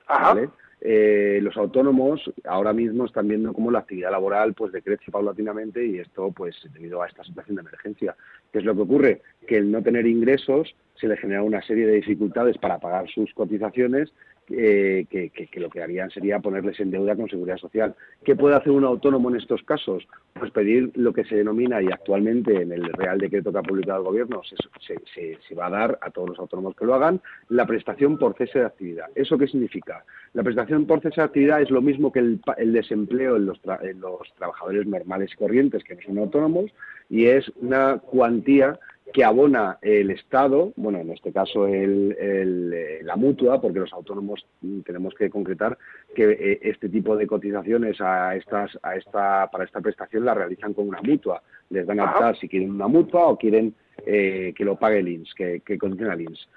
[0.06, 0.50] ¿vale?
[0.80, 5.98] Eh, los autónomos ahora mismo están viendo cómo la actividad laboral pues decrece paulatinamente y
[5.98, 8.14] esto pues debido a esta situación de emergencia.
[8.52, 9.22] ¿Qué es lo que ocurre?
[9.46, 13.32] Que el no tener ingresos se le genera una serie de dificultades para pagar sus
[13.32, 14.12] cotizaciones
[14.48, 17.96] eh, que, lo que harían sería ponerles en deuda con seguridad social.
[18.24, 20.06] ¿Qué puede hacer un autónomo en estos casos?
[20.34, 23.98] Pues pedir lo que se denomina, y actualmente en el Real Decreto que ha publicado
[23.98, 28.18] el Gobierno se, va a dar a todos los autónomos que lo hagan, la prestación
[28.18, 29.06] por cese de actividad.
[29.14, 30.04] ¿Eso qué significa?
[30.32, 34.00] La prestación por cese de actividad es lo mismo que el, desempleo en los, en
[34.00, 36.70] los trabajadores normales y corrientes que no son autónomos,
[37.10, 38.78] y es una cuantía
[39.12, 44.44] que abona el Estado, bueno, en este caso el, la mutua, porque los autónomos
[44.84, 45.78] tenemos que concretar
[46.14, 50.74] que eh, este tipo de cotizaciones a estas, a esta, para esta prestación la realizan
[50.74, 51.42] con una mutua.
[51.70, 53.74] Les van a optar si quieren una mutua o quieren
[54.04, 56.48] eh, que lo pague el INS, que, que coticen al INS.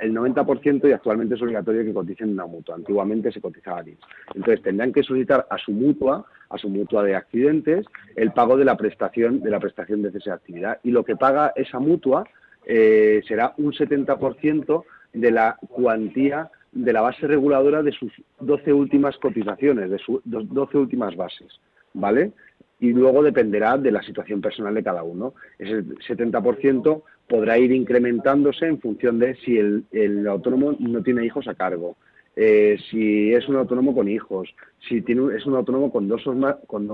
[0.00, 2.74] el 90% y actualmente es obligatorio que coticen una mutua.
[2.74, 4.00] Antiguamente se cotizaba al INS.
[4.34, 8.64] Entonces tendrán que solicitar a su mutua, a su mutua de accidentes, el pago de
[8.64, 10.80] la prestación de la prestación de cese de actividad.
[10.82, 12.24] Y lo que paga esa mutua
[12.64, 19.16] eh, será un 70% de la cuantía de la base reguladora de sus 12 últimas
[19.18, 21.60] cotizaciones, de sus 12 últimas bases.
[21.94, 22.32] ¿Vale?
[22.78, 25.34] Y luego dependerá de la situación personal de cada uno.
[25.58, 31.54] Ese 70% podrá ir incrementándose en función de si el, autónomo no tiene hijos a
[31.54, 31.96] cargo,
[32.38, 34.54] eh, si es un autónomo con hijos,
[34.86, 36.86] si tiene, es un autónomo con dos, o más, con,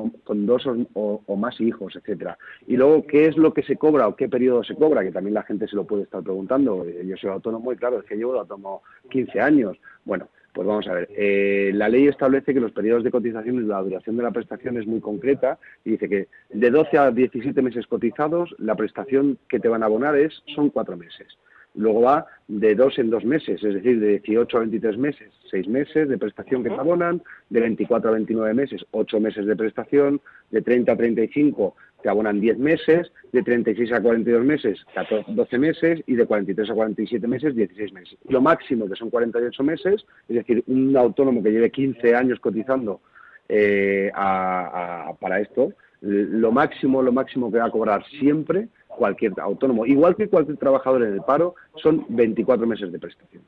[0.46, 2.38] dos o, más hijos, etcétera.
[2.68, 5.02] Y luego, ¿qué es lo que se cobra o qué periodo se cobra?
[5.02, 6.86] Que también la gente se lo puede estar preguntando.
[6.88, 9.76] Yo soy autónomo y claro, es que llevo autónomo 15 años.
[10.04, 13.66] Bueno, pues vamos a ver, eh, la ley establece que los periodos de cotización y
[13.66, 17.62] la duración de la prestación es muy concreta y dice que de 12 a 17
[17.62, 21.26] meses cotizados la prestación que te van a abonar es son cuatro meses.
[21.74, 25.66] Luego va de dos en dos meses, es decir, de 18 a 23 meses, seis
[25.66, 30.20] meses de prestación que te abonan, de 24 a 29 meses, ocho meses de prestación,
[30.50, 34.84] de 30 a 35 te abonan 10 meses, de 36 a 42 meses,
[35.28, 38.18] 12 meses, y de 43 a 47 meses, 16 meses.
[38.28, 43.00] Lo máximo, que son 48 meses, es decir, un autónomo que lleve 15 años cotizando
[43.48, 50.16] eh, para esto, lo máximo, lo máximo que va a cobrar siempre cualquier autónomo, igual
[50.16, 53.42] que cualquier trabajador en el paro, son 24 meses de prestación.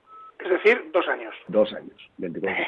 [0.44, 1.34] Es decir, dos años.
[1.48, 2.64] Dos años, 24.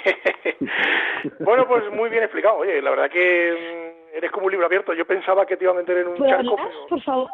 [1.40, 2.56] bueno, pues muy bien explicado.
[2.56, 4.94] Oye, la verdad que mm, eres como un libro abierto.
[4.94, 6.58] Yo pensaba que te iba a meter en un charco.
[6.58, 7.30] Hablar, por favor?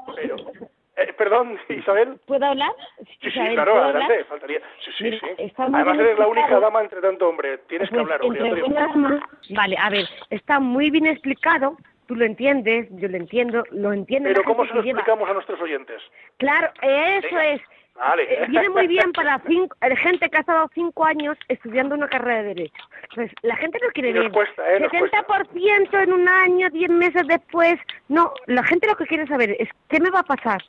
[0.97, 2.19] Eh, perdón, Isabel.
[2.27, 2.73] ¿Puedo hablar?
[3.21, 4.61] Sí, sí, claro, adelante, faltaría.
[4.85, 5.53] Sí, sí, sí.
[5.57, 7.59] Además eres la única dama entre tanto hombre.
[7.69, 9.21] Tienes que pues hablar, obligatorio.
[9.51, 14.29] Vale, a ver, está muy bien explicado tú lo entiendes, yo lo entiendo, lo entiendo.
[14.29, 16.03] Pero ¿cómo se lo explicamos a nuestros oyentes?
[16.37, 17.61] Claro, eso es.
[17.95, 18.23] Vale.
[18.23, 22.09] Eh, viene muy bien para cinco, eh, gente que ha estado cinco años estudiando una
[22.09, 22.83] carrera de Derecho.
[23.11, 24.33] Entonces, la gente no quiere ver.
[24.33, 24.89] Cuesta, ¿eh?
[24.89, 27.79] 70% en un año, 10 meses después.
[28.09, 30.63] No, la gente lo que quiere saber es qué me va a pasar,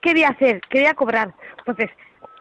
[0.00, 1.34] qué voy a hacer, qué voy a cobrar.
[1.58, 1.90] Entonces,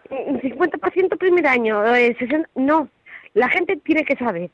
[0.10, 2.16] un 50% primer año, eh,
[2.56, 2.90] no.
[3.34, 4.50] La gente tiene que saber.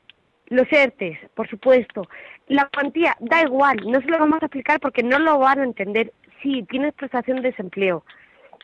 [0.48, 2.06] Los ERTES, por supuesto.
[2.48, 5.64] La cuantía, da igual, no se lo vamos a explicar porque no lo van a
[5.64, 6.12] entender.
[6.42, 8.04] Sí, tienes prestación de desempleo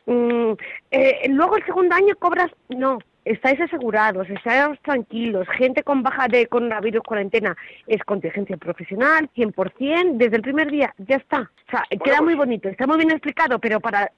[0.05, 0.53] Mm,
[0.91, 6.47] eh, luego el segundo año cobras, no, estáis asegurados, estáis tranquilos, gente con baja de
[6.47, 7.55] coronavirus cuarentena
[7.87, 11.41] es contingencia profesional, 100%, desde el primer día, ya está.
[11.41, 14.11] O sea, queda muy bonito, está muy bien explicado, pero para,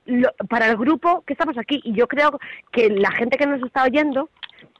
[0.50, 2.40] para el grupo que estamos aquí, y yo creo
[2.72, 4.30] que la gente que nos está oyendo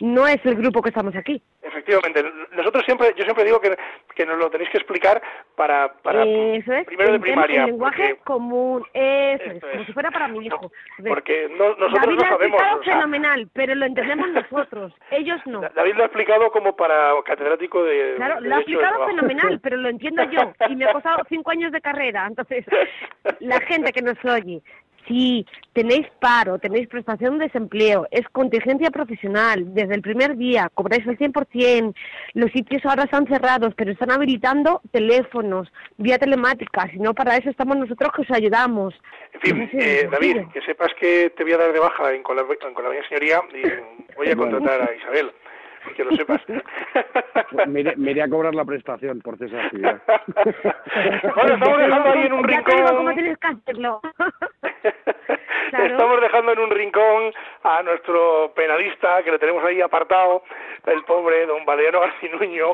[0.02, 1.42] no es el grupo que estamos aquí.
[1.62, 3.76] Efectivamente, nosotros siempre, yo siempre digo que,
[4.16, 5.22] que nos lo tenéis que explicar
[5.56, 7.62] para, para primero de primaria.
[7.62, 10.72] El lenguaje común, eso, es, como si fuera para mi hijo.
[11.08, 12.60] porque nosotros David no sabemos.
[12.60, 15.62] Lo ha explicado fenomenal, pero lo entendemos nosotros, ellos no.
[15.62, 18.14] David lo ha explicado como para catedrático de.
[18.18, 21.72] Claro, lo ha explicado fenomenal, pero lo entiendo yo y me ha costado cinco años
[21.72, 22.66] de carrera, entonces
[23.40, 24.62] la gente que nos oye
[25.08, 31.06] si tenéis paro, tenéis prestación de desempleo, es contingencia profesional, desde el primer día cobráis
[31.08, 31.94] el 100%,
[32.34, 37.50] los sitios ahora están cerrados, pero están habilitando teléfonos, vía telemática, si no para eso
[37.50, 38.94] estamos nosotros que os ayudamos.
[39.34, 42.36] En fin, eh, David, que sepas que te voy a dar de baja en con
[42.36, 43.64] la, con la señoría y
[44.16, 45.32] voy a contratar a Isabel
[45.96, 46.42] que lo sepas.
[47.68, 50.02] me, iré, a cobrar la prestación por esa actividad.
[51.36, 52.96] bueno, estamos dejando ahí en un rincón...
[52.96, 54.02] cómo tienes que hacerlo.
[55.72, 60.44] Estamos dejando en un rincón a nuestro penalista, que le tenemos ahí apartado,
[60.86, 62.74] el pobre don Valeriano Garcinuño.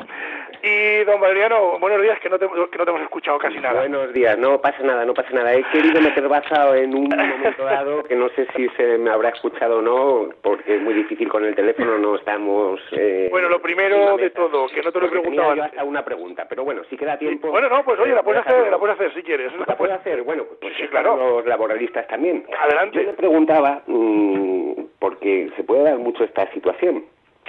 [0.62, 3.80] Y don Valeriano, buenos días, que no te, que no te hemos escuchado casi nada.
[3.80, 5.54] Buenos días, no pasa nada, no pasa nada.
[5.54, 9.30] He querido meter basado en un momento dado, que no sé si se me habrá
[9.30, 12.80] escuchado o no, porque es muy difícil con el teléfono, no estamos...
[13.02, 15.64] Eh, bueno, lo primero de todo, que no te lo he preguntado antes.
[15.64, 17.48] hasta una pregunta, pero bueno, si queda tiempo...
[17.48, 19.50] Bueno, no, pues oye, la puedes hacer, la puedes hacer si quieres.
[19.66, 20.22] ¿La puedes hacer?
[20.22, 21.16] Bueno, pues sí, claro.
[21.16, 22.44] los laboralistas también.
[22.58, 22.98] Adelante.
[22.98, 27.06] Yo le preguntaba, mmm, porque se puede dar mucho esta situación.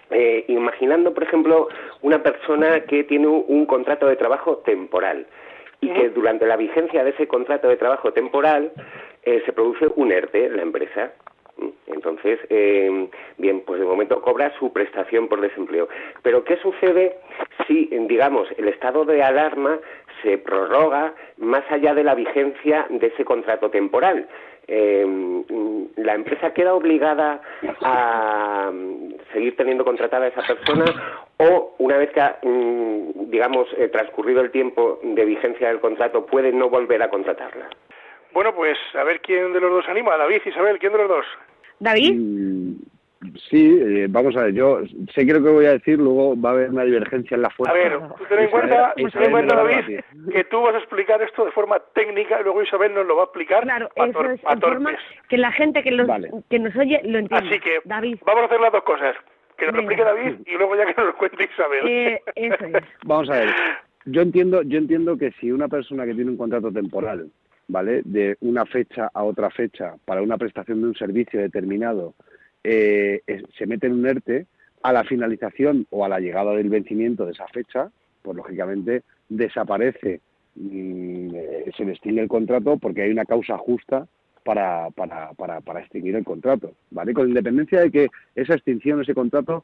[0.09, 1.67] Eh, imaginando, por ejemplo,
[2.01, 5.27] una persona que tiene un contrato de trabajo temporal
[5.81, 8.71] y que durante la vigencia de ese contrato de trabajo temporal
[9.23, 11.11] eh, se produce un ERTE en la empresa.
[11.87, 13.07] Entonces, eh,
[13.37, 15.87] bien, pues de momento cobra su prestación por desempleo.
[16.23, 17.17] Pero ¿qué sucede
[17.67, 19.79] si, digamos, el estado de alarma
[20.23, 24.27] se prorroga más allá de la vigencia de ese contrato temporal?
[24.67, 25.05] Eh,
[25.97, 27.41] la empresa queda obligada
[27.81, 28.71] a
[29.33, 30.85] seguir teniendo contratada a esa persona
[31.37, 36.25] o una vez que ha, mm, digamos, eh, transcurrido el tiempo de vigencia del contrato
[36.25, 37.69] puede no volver a contratarla.
[38.33, 40.15] Bueno, pues a ver quién de los dos anima.
[40.15, 41.25] David, Isabel, ¿quién de los dos?
[41.81, 42.13] David.
[42.13, 42.75] Mm,
[43.49, 44.81] sí, eh, vamos a ver, yo
[45.13, 47.49] sé que lo que voy a decir, luego va a haber una divergencia en la
[47.49, 47.73] fuerza.
[47.73, 49.99] A ver, tú ten en cuenta, ten en cuenta David,
[50.31, 53.23] que tú vas a explicar esto de forma técnica y luego Isabel nos lo va
[53.23, 54.95] a explicar claro, eso es, en forma
[55.27, 56.07] que la gente que, los,
[56.49, 57.49] que nos oye lo entienda.
[57.49, 58.19] Así que David.
[58.25, 59.15] vamos a hacer las dos cosas,
[59.57, 61.87] que nos lo explique David y luego ya que nos lo cuente Isabel.
[61.87, 62.83] Eh, eso es.
[63.05, 63.49] Vamos a ver,
[64.05, 67.31] yo entiendo, yo entiendo que si una persona que tiene un contrato temporal
[67.71, 68.01] ¿vale?
[68.03, 72.13] De una fecha a otra fecha para una prestación de un servicio determinado,
[72.63, 73.21] eh,
[73.57, 74.45] se mete en un ERTE,
[74.83, 77.89] a la finalización o a la llegada del vencimiento de esa fecha,
[78.21, 80.19] pues lógicamente desaparece,
[80.59, 84.07] eh, se extingue el contrato porque hay una causa justa
[84.43, 87.13] para, para, para, para extinguir el contrato, ¿vale?
[87.13, 89.63] Con independencia de que esa extinción, ese contrato,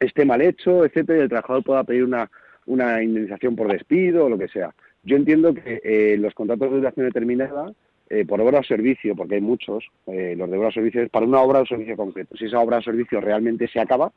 [0.00, 2.28] esté mal hecho, etcétera, y el trabajador pueda pedir una,
[2.64, 4.74] una indemnización por despido o lo que sea.
[5.06, 7.72] Yo entiendo que eh, los contratos de duración determinada,
[8.10, 11.10] eh, por obra o servicio, porque hay muchos, eh, los de obra o servicio es
[11.10, 12.36] para una obra o servicio concreto.
[12.36, 14.10] Si esa obra o servicio realmente se acaba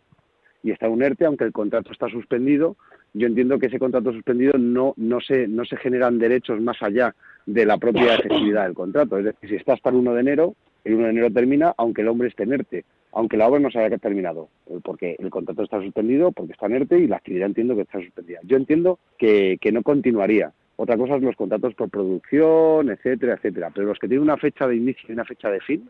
[0.63, 2.75] y está un ERTE, aunque el contrato está suspendido,
[3.13, 7.15] yo entiendo que ese contrato suspendido no, no, se, no se generan derechos más allá
[7.45, 9.19] de la propia efectividad del contrato.
[9.19, 12.01] Es decir, si está hasta el 1 de enero, el 1 de enero termina, aunque
[12.01, 14.49] el hombre esté en ERTE, aunque la obra no se haya terminado,
[14.83, 17.99] porque el contrato está suspendido, porque está en ERTE y la actividad entiendo que está
[17.99, 18.39] suspendida.
[18.43, 20.51] Yo entiendo que, que no continuaría.
[20.81, 23.69] Otra cosa es los contratos por producción, etcétera, etcétera.
[23.75, 25.89] Pero los que tienen una fecha de inicio y una fecha de fin,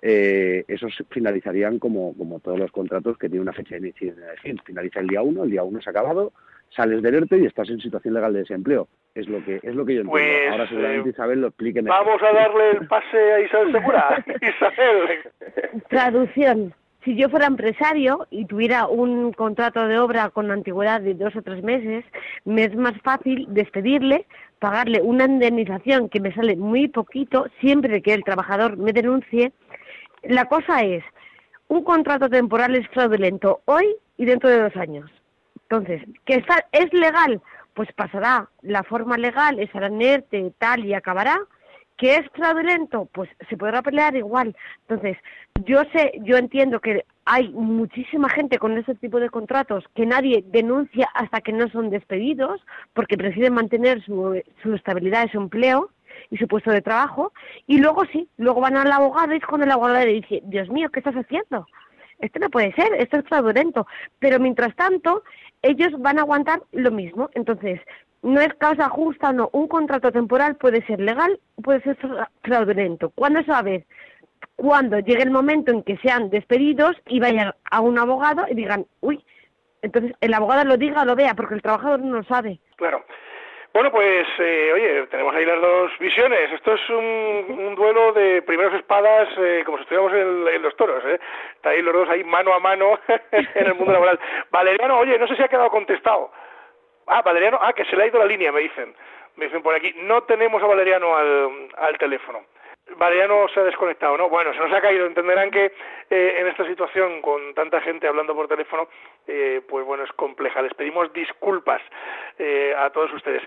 [0.00, 4.10] eh, esos finalizarían como, como todos los contratos que tienen una fecha de inicio y
[4.12, 4.58] una de fin.
[4.64, 6.32] Finaliza el día uno, el día uno se ha acabado,
[6.70, 8.88] sales del ERTE y estás en situación legal de desempleo.
[9.14, 10.12] Es lo que es lo que yo entiendo.
[10.12, 12.06] Pues, Ahora seguramente eh, Isabel lo explique mejor.
[12.06, 14.24] Vamos a darle el pase a Isabel Segura.
[14.40, 15.82] Isabel.
[15.90, 21.36] Traducción si yo fuera empresario y tuviera un contrato de obra con antigüedad de dos
[21.36, 22.04] o tres meses,
[22.44, 24.26] me es más fácil despedirle,
[24.58, 29.52] pagarle una indemnización que me sale muy poquito siempre que el trabajador me denuncie.
[30.22, 31.04] La cosa es,
[31.68, 35.10] un contrato temporal es fraudulento hoy y dentro de dos años.
[35.62, 37.40] Entonces, ¿que está, es legal?
[37.74, 41.40] Pues pasará la forma legal, estará en ERTE, tal, y acabará
[41.96, 43.08] ¿Que es fraudulento?
[43.12, 44.56] Pues se podrá pelear igual.
[44.88, 45.16] Entonces,
[45.64, 50.44] yo sé, yo entiendo que hay muchísima gente con ese tipo de contratos que nadie
[50.46, 52.60] denuncia hasta que no son despedidos
[52.92, 55.90] porque prefieren mantener su, su estabilidad de su empleo
[56.30, 57.32] y su puesto de trabajo
[57.66, 60.90] y luego sí, luego van al abogado y con el abogado le dice, Dios mío,
[60.90, 61.66] ¿qué estás haciendo?
[62.18, 63.86] Esto no puede ser, esto es fraudulento.
[64.18, 65.24] Pero mientras tanto,
[65.62, 67.30] ellos van a aguantar lo mismo.
[67.34, 67.80] Entonces,
[68.24, 69.50] no es causa justa no.
[69.52, 71.96] Un contrato temporal puede ser legal, puede ser
[72.42, 73.10] fraudulento.
[73.10, 73.84] ¿Cuándo sabe?
[74.56, 78.86] Cuando llegue el momento en que sean despedidos y vayan a un abogado y digan,
[79.00, 79.22] uy,
[79.82, 82.58] entonces el abogado lo diga o lo vea, porque el trabajador no lo sabe.
[82.76, 83.04] Claro.
[83.74, 86.50] Bueno, pues, eh, oye, tenemos ahí las dos visiones.
[86.52, 90.14] Esto es un, duelo de primeros espadas, eh, como si estuviéramos
[90.54, 91.18] en, los toros, ¿eh?
[91.56, 93.00] Está ahí los dos ahí mano a mano
[93.32, 94.18] en el mundo laboral.
[94.50, 96.30] Valeriano, oye, no sé si ha quedado contestado.
[97.06, 98.94] Ah, Valeriano, ah, que se le ha ido la línea, me dicen.
[99.36, 99.94] Me dicen por aquí.
[100.02, 102.44] No tenemos a Valeriano al, al teléfono.
[102.96, 104.28] Valeriano se ha desconectado, ¿no?
[104.28, 105.06] Bueno, se nos ha caído.
[105.06, 105.72] Entenderán que
[106.10, 108.88] eh, en esta situación, con tanta gente hablando por teléfono,
[109.26, 110.60] eh, pues bueno, es compleja.
[110.62, 111.80] Les pedimos disculpas
[112.38, 113.42] eh, a todos ustedes.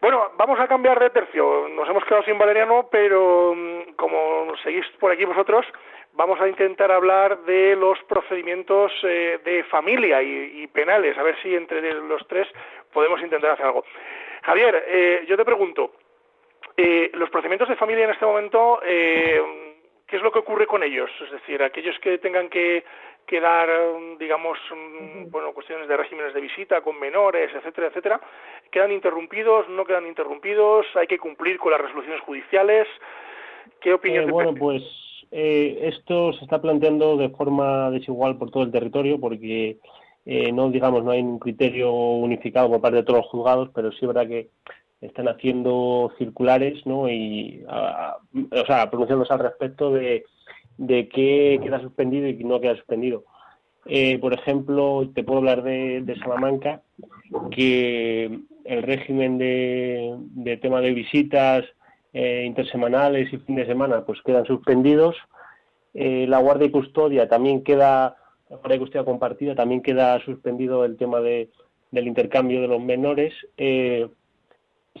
[0.00, 1.68] Bueno, vamos a cambiar de tercio.
[1.70, 5.66] Nos hemos quedado sin Valeriano, pero mm, como seguís por aquí vosotros,
[6.14, 11.54] vamos a intentar hablar de los procedimientos eh, de familia y, penales, a ver si
[11.54, 12.48] entre los tres
[12.92, 13.84] podemos intentar hacer algo.
[14.42, 15.92] Javier, eh, yo te pregunto,
[16.76, 21.10] eh, los procedimientos de familia en este momento, ¿qué es lo que ocurre con ellos?
[21.22, 22.84] Es decir, aquellos que tengan que,
[23.26, 23.68] que dar,
[24.18, 24.58] digamos,
[25.28, 28.20] bueno, cuestiones de regímenes de visita con menores, etcétera, etcétera,
[28.70, 30.86] ¿quedan interrumpidos, no quedan interrumpidos?
[30.96, 32.88] ¿Hay que cumplir con las resoluciones judiciales?
[33.80, 34.82] ¿Qué opinión eh, Bueno, pues
[35.32, 39.78] eh, esto se está planteando de forma desigual por todo el territorio porque
[40.26, 43.90] eh, no digamos no hay un criterio unificado por parte de todos los juzgados, pero
[43.92, 44.50] sí es verdad que
[45.00, 47.10] están haciendo circulares, ¿no?
[47.10, 50.24] Y, o sea, pronunciándose al respecto de,
[50.76, 53.24] de qué queda suspendido y qué no queda suspendido.
[53.86, 56.82] Eh, por ejemplo, te puedo hablar de, de Salamanca,
[57.50, 61.64] que el régimen de, de tema de visitas
[62.12, 65.16] eh, intersemanales y fin de semana pues quedan suspendidos.
[65.94, 68.16] Eh, la guardia y custodia también queda,
[68.48, 71.50] la guardia y custodia compartida también queda suspendido el tema de,
[71.90, 73.34] del intercambio de los menores.
[73.56, 74.08] Eh,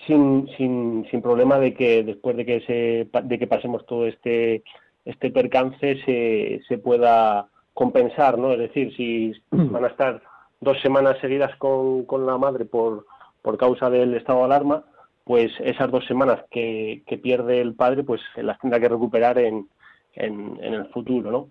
[0.06, 4.62] sin, sin, sin problema de que después de que se de que pasemos todo este
[5.04, 8.52] este percance se, se pueda compensar, ¿no?
[8.52, 10.22] Es decir, si van a estar
[10.60, 13.06] dos semanas seguidas con, con la madre por,
[13.42, 14.84] por causa del estado de alarma,
[15.24, 19.68] pues esas dos semanas que, que pierde el padre, pues las tendrá que recuperar en,
[20.14, 21.48] en, en el futuro, ¿no?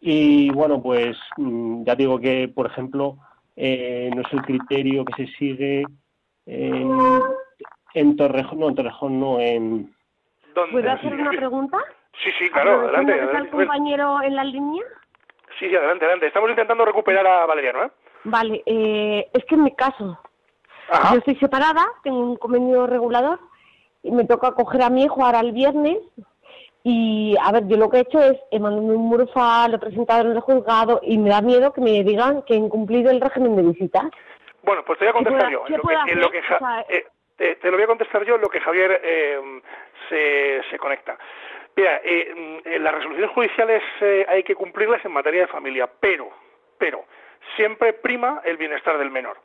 [0.00, 3.18] Y bueno, pues mm, ya digo que, por ejemplo,
[3.56, 5.84] eh, no es el criterio que se sigue
[6.46, 6.98] en,
[7.94, 9.94] en Torrejón, no, en Torrejón no, en...
[10.54, 11.78] ¿Puedo hacer una pregunta?
[12.24, 13.22] Sí, sí, claro, adelante.
[13.22, 14.82] ¿Está el compañero en la línea?
[15.58, 16.26] Sí, sí, adelante, adelante.
[16.26, 17.90] Estamos intentando recuperar a Valeriano, ¿eh?
[18.24, 20.18] Vale, eh, es que en mi caso,
[21.12, 23.38] yo estoy separada, tengo un convenio regulador
[24.02, 25.98] y me toca coger a mi hijo ahora el viernes
[26.82, 29.80] y, a ver, yo lo que he hecho es, he mandado un murufa, lo he
[29.80, 33.20] presentado en el juzgado y me da miedo que me digan que he incumplido el
[33.20, 34.04] régimen de visitas.
[34.62, 35.64] Bueno, pues te voy a contestar yo.
[35.64, 35.94] Te, lo voy
[37.82, 39.40] a contestar yo en lo que Javier eh,
[40.08, 41.18] se, se conecta.
[41.76, 46.28] Mira, eh, en las resoluciones judiciales eh, hay que cumplirlas en materia de familia, pero,
[46.78, 47.04] pero,
[47.56, 49.38] siempre prima el bienestar del menor.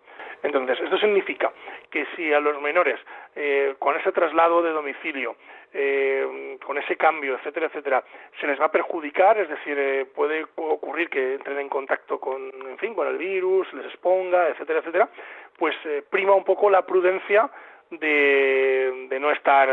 [0.46, 1.52] Entonces, esto significa
[1.90, 3.00] que si a los menores,
[3.36, 5.36] eh, con ese traslado de domicilio,
[5.74, 8.04] eh, con ese cambio, etcétera, etcétera,
[8.40, 12.42] se les va a perjudicar, es decir, eh, puede ocurrir que entren en contacto con,
[12.42, 15.10] en fin, con el virus, les exponga, etcétera, etcétera,
[15.58, 17.50] pues eh, prima un poco la prudencia
[17.90, 19.70] de, de no estar,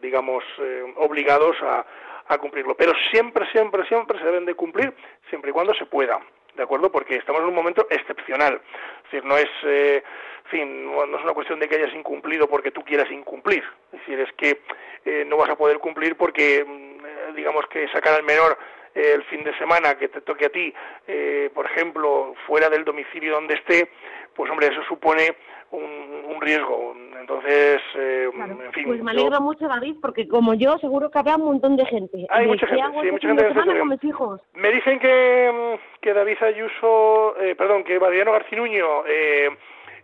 [0.00, 2.74] digamos, eh, obligados a cumplirlo.
[2.74, 4.94] Pero siempre, siempre, siempre se deben de cumplir,
[5.28, 6.18] siempre y cuando se pueda.
[6.54, 6.90] ¿De acuerdo?
[6.90, 8.60] Porque estamos en un momento excepcional.
[9.04, 10.02] Decir, no es, eh,
[10.44, 13.64] fin, no es una cuestión de que hayas incumplido porque tú quieras incumplir.
[13.92, 14.60] Es decir, es que
[15.04, 18.58] eh, no vas a poder cumplir porque, mm, digamos que sacar al menor
[18.94, 20.72] eh, el fin de semana que te toque a ti,
[21.06, 23.90] eh, por ejemplo, fuera del domicilio donde esté,
[24.34, 25.34] pues hombre, eso supone
[25.72, 26.94] un, un riesgo.
[27.20, 28.84] Entonces, eh, en fin.
[28.84, 32.26] Pues me alegro mucho, David, porque como yo, seguro que habrá un montón de gente.
[32.30, 34.40] Hay mucha gente, sí, mucha gente con mis hijos?
[34.54, 39.50] Me dicen que, que David Ayuso, eh, perdón, que Valeriano Garcinuño eh,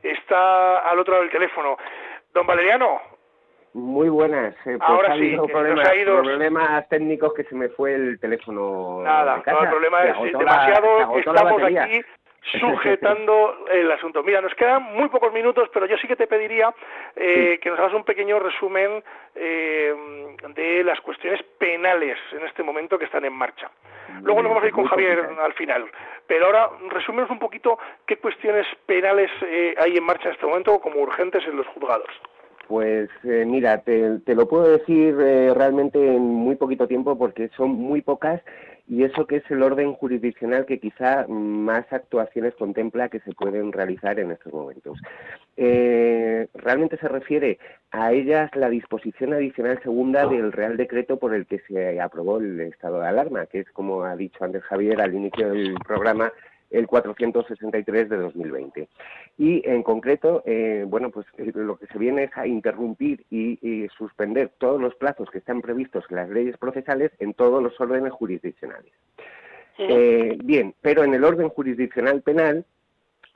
[0.03, 1.77] está al otro lado del teléfono.
[2.33, 3.01] Don Valeriano,
[3.75, 4.55] muy buenas.
[4.66, 7.95] Eh, pues Ahora ha sí, problemas, nos ha ido- problemas técnicos que se me fue
[7.95, 9.01] el teléfono.
[9.03, 9.57] Nada, de casa.
[9.59, 12.01] no, el problema es demasiado, estamos aquí
[12.53, 14.22] sujetando el asunto.
[14.22, 16.72] Mira, nos quedan muy pocos minutos, pero yo sí que te pediría
[17.16, 19.03] eh, que nos hagas un pequeño resumen
[19.34, 19.94] eh,
[20.55, 23.70] de las cuestiones penales en este momento que están en marcha.
[24.22, 25.84] Luego nos vamos a ir con Javier al final.
[26.26, 30.78] Pero ahora, resúmenos un poquito qué cuestiones penales eh, hay en marcha en este momento
[30.80, 32.09] como urgentes en los juzgados.
[32.68, 37.49] Pues eh, mira, te, te lo puedo decir eh, realmente en muy poquito tiempo porque
[37.57, 38.42] son muy pocas
[38.89, 43.70] y eso que es el orden jurisdiccional que quizá más actuaciones contempla que se pueden
[43.70, 44.99] realizar en estos momentos.
[45.57, 47.59] Eh, realmente se refiere
[47.91, 52.61] a ellas la disposición adicional segunda del Real Decreto por el que se aprobó el
[52.61, 56.32] estado de alarma, que es, como ha dicho antes Javier al inicio del programa,
[56.71, 58.89] el 463 de 2020.
[59.39, 63.59] Y en concreto, eh, bueno, pues eh, lo que se viene es a interrumpir y,
[63.62, 67.81] y suspender todos los plazos que están previstos en las leyes procesales en todos los
[67.81, 68.93] órdenes jurisdiccionales.
[69.79, 72.64] Eh, bien, pero en el orden jurisdiccional penal,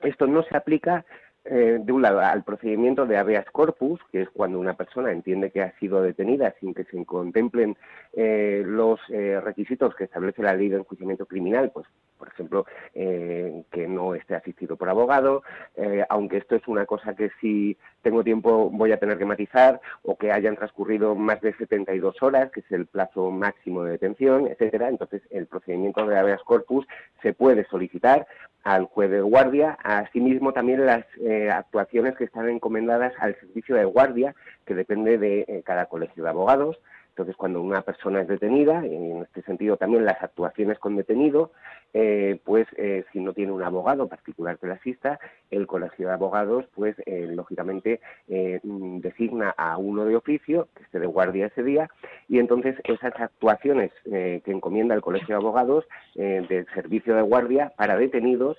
[0.01, 1.05] esto no se aplica
[1.45, 5.51] eh, de un lado al procedimiento de habeas corpus, que es cuando una persona entiende
[5.51, 7.75] que ha sido detenida sin que se contemplen
[8.13, 11.85] eh, los eh, requisitos que establece la ley de enjuiciamiento criminal, pues
[12.23, 12.65] por ejemplo,
[12.95, 15.43] eh, que no esté asistido por abogado,
[15.75, 19.81] eh, aunque esto es una cosa que si tengo tiempo voy a tener que matizar,
[20.03, 24.47] o que hayan transcurrido más de 72 horas, que es el plazo máximo de detención,
[24.47, 24.87] etcétera.
[24.87, 26.87] Entonces, el procedimiento de habeas corpus
[27.21, 28.25] se puede solicitar
[28.63, 33.83] al juez de guardia, asimismo también las eh, actuaciones que están encomendadas al servicio de
[33.83, 34.33] guardia,
[34.65, 36.79] que depende de cada colegio de abogados,
[37.13, 41.51] Entonces, cuando una persona es detenida, en este sentido también las actuaciones con detenido,
[41.93, 45.19] eh, pues eh, si no tiene un abogado particular que le asista,
[45.51, 50.99] el colegio de abogados, pues eh, lógicamente mm, designa a uno de oficio que esté
[50.99, 51.87] de guardia ese día
[52.27, 55.85] y entonces esas actuaciones que encomienda el colegio de abogados
[56.15, 58.57] del servicio de guardia para detenidos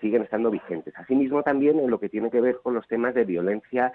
[0.00, 0.94] siguen estando vigentes.
[0.96, 3.92] Asimismo, también en lo que tiene que ver con los temas de violencia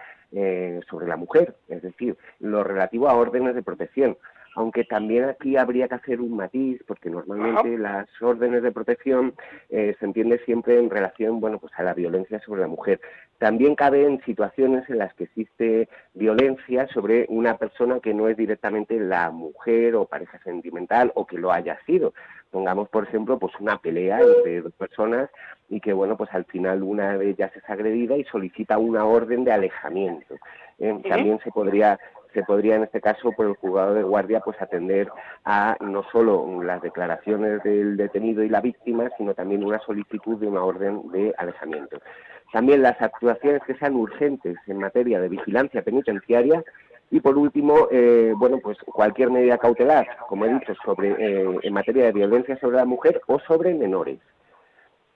[0.90, 4.18] sobre la mujer, es decir, lo relativo a órdenes de protección
[4.56, 9.34] aunque también aquí habría que hacer un matiz, porque normalmente las órdenes de protección
[9.70, 13.02] eh, se entiende siempre en relación, bueno, pues a la violencia sobre la mujer.
[13.38, 18.38] También cabe en situaciones en las que existe violencia sobre una persona que no es
[18.38, 22.14] directamente la mujer o pareja sentimental o que lo haya sido.
[22.50, 25.30] Pongamos, por ejemplo, pues una pelea entre dos personas
[25.68, 29.44] y que, bueno, pues al final una de ellas es agredida y solicita una orden
[29.44, 30.36] de alejamiento.
[30.80, 32.00] Eh, también se podría
[32.36, 35.10] se podría en este caso por el juzgado de guardia pues atender
[35.46, 40.48] a no solo las declaraciones del detenido y la víctima, sino también una solicitud de
[40.48, 42.00] una orden de alejamiento.
[42.52, 46.64] También las actuaciones que sean urgentes en materia de vigilancia penitenciaria
[47.10, 51.74] y por último, eh, bueno, pues cualquier medida cautelar, como he dicho, sobre eh, en
[51.74, 54.20] materia de violencia sobre la mujer o sobre menores.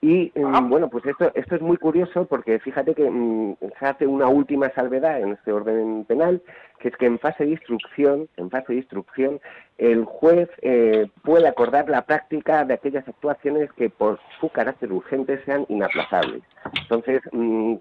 [0.02, 4.06] Y mm, bueno, pues esto, esto es muy curioso porque fíjate que mm, se hace
[4.06, 6.42] una última salvedad en este orden penal,
[6.78, 9.40] que es que en fase de instrucción, en fase de instrucción,
[9.76, 15.44] el juez eh, puede acordar la práctica de aquellas actuaciones que por su carácter urgente
[15.44, 16.42] sean inaplazables.
[16.82, 17.74] Entonces, mm,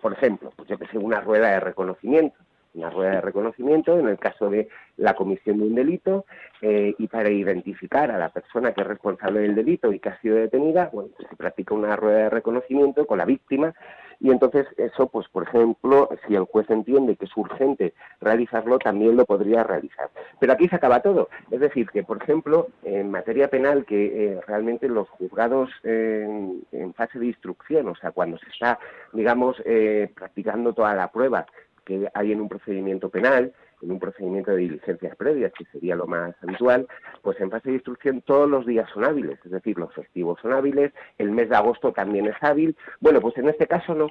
[0.00, 2.36] por ejemplo, pues yo que sé, una rueda de reconocimiento
[2.76, 6.26] una rueda de reconocimiento en el caso de la comisión de un delito
[6.62, 10.20] eh, y para identificar a la persona que es responsable del delito y que ha
[10.20, 13.74] sido detenida, bueno, pues se practica una rueda de reconocimiento con la víctima
[14.18, 19.16] y entonces eso, pues por ejemplo, si el juez entiende que es urgente realizarlo, también
[19.16, 20.08] lo podría realizar.
[20.40, 21.28] Pero aquí se acaba todo.
[21.50, 27.18] Es decir, que por ejemplo, en materia penal, que eh, realmente los juzgados en fase
[27.18, 28.78] de instrucción, o sea, cuando se está,
[29.12, 31.46] digamos, eh, practicando toda la prueba,
[31.86, 36.06] que hay en un procedimiento penal, en un procedimiento de diligencias previas, que sería lo
[36.06, 36.86] más habitual,
[37.22, 40.52] pues en fase de instrucción todos los días son hábiles, es decir, los festivos son
[40.52, 42.76] hábiles, el mes de agosto también es hábil.
[43.00, 44.08] Bueno, pues en este caso no,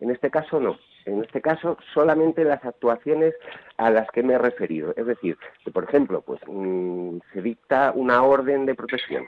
[0.00, 0.78] en este caso no.
[1.04, 3.34] En este caso solamente las actuaciones
[3.76, 4.92] a las que me he referido.
[4.96, 9.26] Es decir, que por ejemplo, pues mm, se dicta una orden de protección.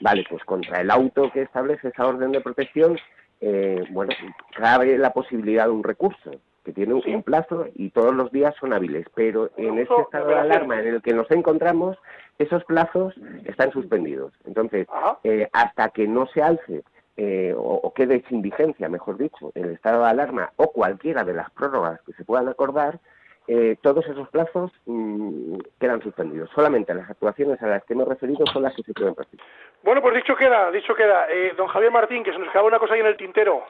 [0.00, 2.98] Vale, pues contra el auto que establece esa orden de protección,
[3.40, 4.12] eh, bueno,
[4.56, 6.32] cabe la posibilidad de un recurso
[6.66, 10.34] que tiene un plazo y todos los días son hábiles, pero en este estado de
[10.34, 11.96] alarma en el que nos encontramos,
[12.40, 13.14] esos plazos
[13.44, 14.32] están suspendidos.
[14.44, 14.88] Entonces,
[15.22, 16.82] eh, hasta que no se alce
[17.16, 21.48] eh, o, quede sin vigencia, mejor dicho, el estado de alarma o cualquiera de las
[21.52, 22.98] prórrogas que se puedan acordar,
[23.46, 26.50] eh, todos esos plazos mm, quedan suspendidos.
[26.52, 29.46] Solamente las actuaciones a las que me he referido son las que se pueden practicar.
[29.84, 31.28] Bueno, pues dicho queda, dicho queda.
[31.56, 33.62] don Javier Martín, que se nos quedaba una cosa ahí en el tintero.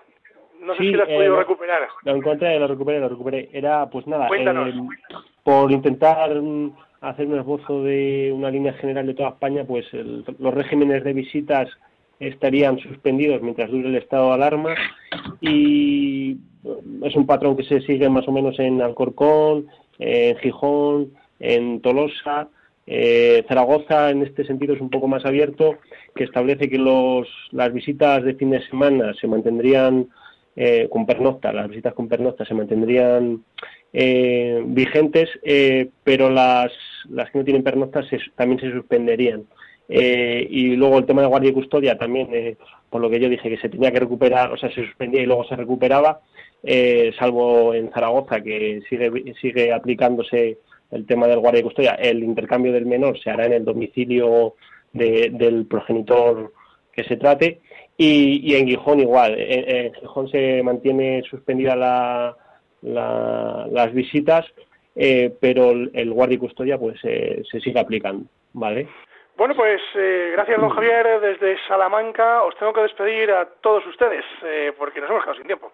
[0.60, 1.88] No sé si la has podido eh, recuperar.
[2.04, 3.48] Lo encontré, lo recuperé, lo recuperé.
[3.52, 4.74] Era, pues nada, eh,
[5.42, 6.30] por intentar
[7.00, 11.68] hacer un esbozo de una línea general de toda España, pues los regímenes de visitas
[12.18, 14.74] estarían suspendidos mientras dure el estado de alarma
[15.40, 16.38] y
[17.02, 19.66] es un patrón que se sigue más o menos en Alcorcón,
[19.98, 22.48] en Gijón, en Tolosa,
[22.86, 25.76] eh, Zaragoza en este sentido es un poco más abierto,
[26.14, 30.08] que establece que los, las visitas de fin de semana se mantendrían
[30.58, 33.44] eh, con pernocta, las visitas con pernocta se mantendrían
[33.92, 36.72] eh, vigentes, eh, pero las,
[37.10, 38.00] las que no tienen pernocta
[38.36, 39.44] también se suspenderían.
[39.88, 42.56] y luego el tema de guardia y custodia también,
[42.88, 45.26] por lo que yo dije que se tenía que recuperar, o sea, se suspendía y
[45.26, 46.20] luego se recuperaba,
[47.18, 50.58] salvo en Zaragoza, que sigue, sigue aplicándose
[50.90, 54.54] el tema del guardia y custodia, el intercambio del menor se hará en el domicilio
[54.92, 56.52] del progenitor
[56.92, 57.60] que se trate
[57.96, 59.34] y, en Gijón igual.
[59.38, 62.36] En, Gijón se mantiene suspendida la,
[62.82, 64.46] las visitas,
[64.94, 68.88] eh, pero el, guardia y custodia pues eh, se sigue aplicando, ¿vale?
[69.36, 71.20] Bueno, pues eh, gracias, don Javier.
[71.20, 74.24] Desde Salamanca os tengo que despedir a todos ustedes,
[74.78, 75.72] porque nos hemos quedado sin tiempo.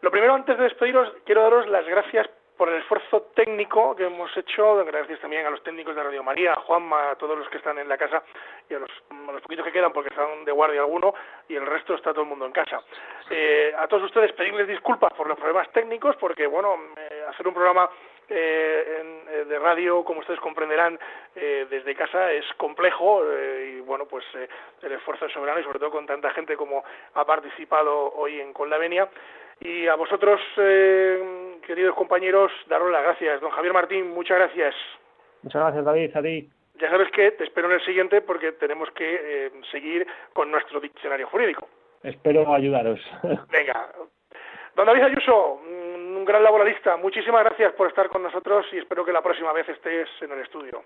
[0.00, 4.34] Lo primero, antes de despediros, quiero daros las gracias por el esfuerzo técnico que hemos
[4.36, 7.58] hecho, gracias también a los técnicos de Radio María, a Juanma, a todos los que
[7.58, 8.22] están en la casa
[8.68, 8.90] y a los,
[9.42, 11.14] poquitos que quedan porque están de guardia alguno
[11.48, 12.80] y el resto está todo el mundo en casa.
[13.30, 17.54] Eh, a todos ustedes pedirles disculpas por los problemas técnicos porque, bueno, eh, hacer un
[17.54, 17.90] programa
[18.28, 20.98] eh, de radio, como ustedes comprenderán,
[21.34, 23.22] desde casa es complejo
[23.60, 24.24] y, bueno, pues
[24.80, 26.84] el esfuerzo es soberano y sobre todo con tanta gente como
[27.14, 29.08] ha participado hoy en Con la Venia.
[29.60, 30.40] Y a vosotros,
[31.66, 33.40] queridos compañeros, daros las gracias.
[33.40, 34.74] Don Javier Martín, muchas gracias.
[35.42, 36.16] Muchas gracias, David.
[36.16, 36.50] A ti.
[36.80, 40.80] Ya sabes que te espero en el siguiente porque tenemos que eh, seguir con nuestro
[40.80, 41.68] diccionario jurídico.
[42.02, 43.00] Espero ayudaros.
[43.50, 43.90] Venga.
[44.74, 49.12] Don David Ayuso, un gran laboralista, muchísimas gracias por estar con nosotros y espero que
[49.12, 50.82] la próxima vez estés en el estudio.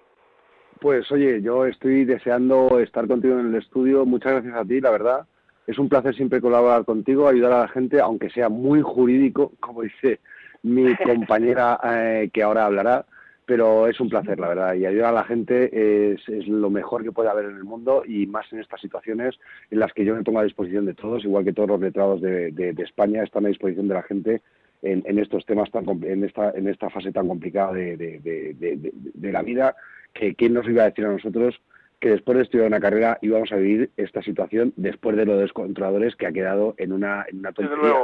[0.79, 4.05] Pues oye, yo estoy deseando estar contigo en el estudio.
[4.05, 5.27] Muchas gracias a ti, la verdad.
[5.69, 9.83] Es un placer siempre colaborar contigo, ayudar a la gente, aunque sea muy jurídico, como
[9.83, 10.19] dice
[10.64, 13.07] mi compañera eh, que ahora hablará
[13.49, 17.03] pero es un placer, la verdad, y ayudar a la gente es, es, lo mejor
[17.03, 19.39] que puede haber en el mundo y más en estas situaciones
[19.71, 22.21] en las que yo me pongo a disposición de todos, igual que todos los letrados
[22.21, 24.43] de, de, de España están a disposición de la gente
[24.83, 29.41] en, en estos temas, tan, en, esta, en esta fase tan complicada de, de la
[29.41, 29.75] vida,
[30.12, 31.59] que quién nos iba a decir a nosotros
[32.01, 35.43] que después de estudiar una carrera íbamos a vivir esta situación después de lo de
[35.43, 37.95] los controladores que ha quedado en una, en una tontería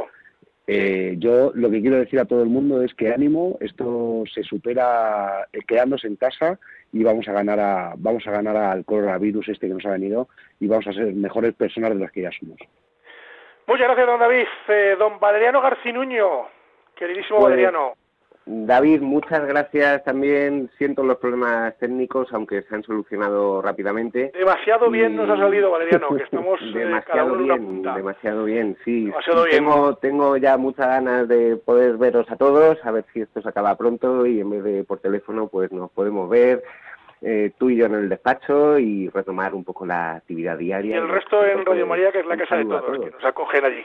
[0.67, 4.43] eh, yo lo que quiero decir a todo el mundo es que ánimo, esto se
[4.43, 6.59] supera eh, quedándose en casa
[6.91, 10.29] y vamos a ganar a, vamos a ganar al coronavirus este que nos ha venido
[10.61, 12.57] y vamos a ser mejores personas de las que ya somos.
[13.67, 14.47] Muchas gracias, don David.
[14.69, 16.47] Eh, don Valeriano Garcinuño,
[16.95, 17.95] queridísimo pues, Valeriano.
[18.47, 20.69] David, muchas gracias también.
[20.77, 24.33] Siento los problemas técnicos, aunque se han solucionado rápidamente.
[24.35, 29.07] Demasiado bien nos ha salido, Valeriano, que estamos demasiado eh, bien, demasiado bien, sí.
[29.07, 29.57] Demasiado bien.
[29.57, 33.49] Tengo, tengo ya muchas ganas de poder veros a todos, a ver si esto se
[33.49, 36.63] acaba pronto y en vez de por teléfono, pues nos podemos ver.
[37.23, 40.97] Eh, tú y yo en el despacho y retomar un poco la actividad diaria.
[40.97, 43.25] Y el resto en Radio María, que es la casa de todos, todos, que nos
[43.25, 43.83] acogen allí.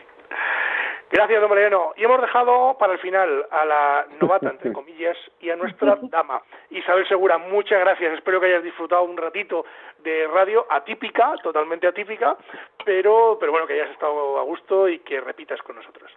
[1.12, 1.94] Gracias, don Mariano.
[1.98, 6.42] Y hemos dejado para el final a la novata, entre comillas, y a nuestra dama,
[6.70, 7.38] Isabel Segura.
[7.38, 8.14] Muchas gracias.
[8.14, 9.66] Espero que hayas disfrutado un ratito
[10.04, 12.38] de radio atípica, totalmente atípica,
[12.86, 16.12] pero, pero bueno, que hayas estado a gusto y que repitas con nosotros.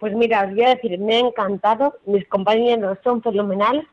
[0.00, 1.94] Pues mira, os voy a decir, me ha encantado.
[2.06, 3.86] Mis compañeros son fenomenales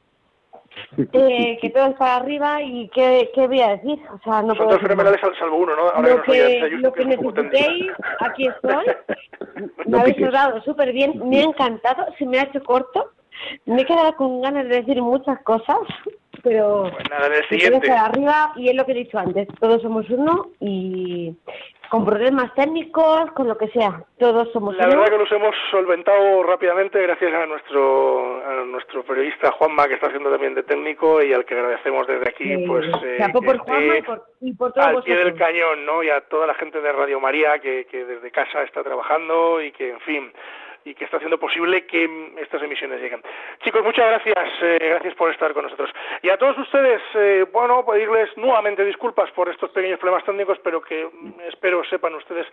[0.97, 3.99] eh, que todo es para arriba y ¿qué, qué voy a decir?
[4.13, 5.89] O sea, no Son dos fenomenales salvo uno, ¿no?
[5.89, 8.85] Ahora lo que, lo que necesitéis, aquí estoy.
[9.85, 13.11] me habéis ayudado súper bien, me ha encantado, se me ha hecho corto.
[13.65, 15.79] Me he quedado con ganas de decir muchas cosas,
[16.43, 17.91] pero pues nada, en el siguiente.
[17.91, 21.35] arriba y es lo que he dicho antes, todos somos uno y
[21.89, 24.01] con problemas técnicos, con lo que sea.
[24.17, 29.51] Todos somos La verdad que los hemos solventado rápidamente gracias a nuestro a nuestro periodista
[29.51, 32.85] Juanma, que está haciendo también de técnico y al que agradecemos desde aquí, sí, pues...
[33.03, 36.01] Eh, por Juanma y por, y por todos Al pie del cañón, ¿no?
[36.01, 39.73] Y a toda la gente de Radio María que, que desde casa está trabajando y
[39.73, 40.31] que, en fin
[40.83, 43.21] y que está haciendo posible que estas emisiones lleguen.
[43.63, 45.91] Chicos, muchas gracias, eh, gracias por estar con nosotros.
[46.21, 50.81] Y a todos ustedes, eh, bueno, pedirles nuevamente disculpas por estos pequeños problemas técnicos, pero
[50.81, 51.07] que
[51.47, 52.47] espero sepan ustedes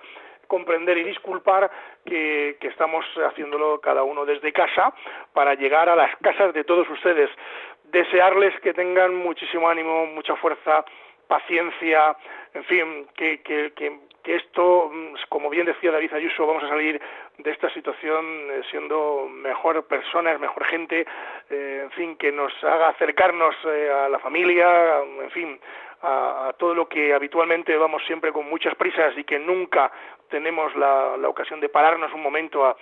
[0.47, 1.71] comprender y disculpar
[2.05, 4.93] que, estamos haciéndolo cada uno desde casa
[5.33, 7.31] para llegar a las casas de todos ustedes.
[7.85, 10.85] Desearles que tengan muchísimo ánimo, mucha fuerza,
[11.27, 12.17] paciencia,
[12.55, 14.93] en fin, que, que, esto,
[15.31, 17.01] como bien decía David Ayuso, vamos a salir
[17.39, 21.07] de esta situación eh, siendo mejor personas, mejor gente,
[21.49, 25.61] eh, en fin, que nos haga acercarnos eh, a la familia, en fin,
[26.03, 29.91] a, todo lo que habitualmente vamos siempre con muchas prisas y que nunca
[30.29, 32.77] tenemos la, la ocasión de pararnos un momento a,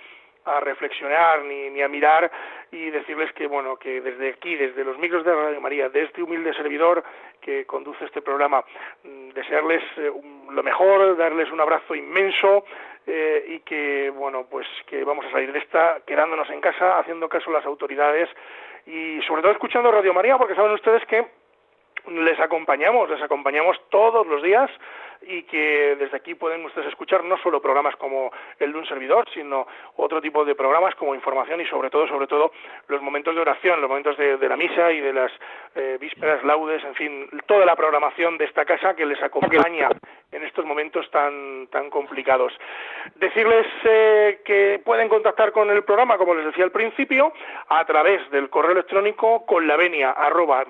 [0.47, 2.31] a reflexionar ni, ni, a mirar
[2.71, 6.23] y decirles que bueno que desde aquí desde los micros de Radio María de este
[6.23, 7.03] humilde servidor
[7.41, 8.63] que conduce este programa
[9.03, 10.11] mm, desearles eh,
[10.49, 12.63] lo mejor darles un abrazo inmenso
[13.07, 17.29] eh, y que bueno pues que vamos a salir de esta quedándonos en casa haciendo
[17.29, 18.29] caso a las autoridades
[18.85, 21.25] y sobre todo escuchando Radio María porque saben ustedes que
[22.07, 24.69] les acompañamos, les acompañamos todos los días
[25.21, 29.27] y que desde aquí pueden ustedes escuchar no solo programas como el de un servidor,
[29.33, 32.51] sino otro tipo de programas como información y sobre todo, sobre todo,
[32.87, 35.31] los momentos de oración, los momentos de, de la misa y de las
[35.75, 39.89] eh, vísperas, laudes, en fin, toda la programación de esta casa que les acompaña
[40.31, 42.53] en estos momentos tan, tan complicados.
[43.15, 47.31] Decirles eh, que pueden contactar con el programa, como les decía al principio,
[47.69, 50.65] a través del correo electrónico con la venia arroba.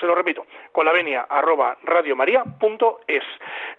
[0.00, 1.76] Se lo repito, con la venia arroba.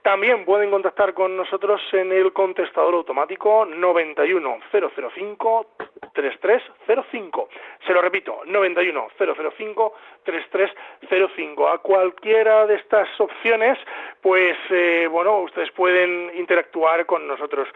[0.02, 5.68] También pueden contactar con nosotros en el contestador automático 91005
[6.14, 7.50] 3305.
[7.86, 9.94] Se lo repito, 91005
[10.24, 11.68] 3305.
[11.68, 13.78] A cualquiera de estas opciones,
[14.22, 17.68] pues eh, bueno, ustedes pueden interactuar con nosotros.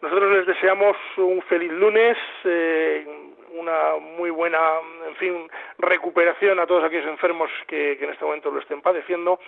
[0.00, 3.04] Nosotros les deseamos un feliz lunes, eh,
[3.52, 4.60] una muy buena,
[5.08, 9.40] en fin, recuperación a todos aquellos enfermos que, que en este momento lo estén padeciendo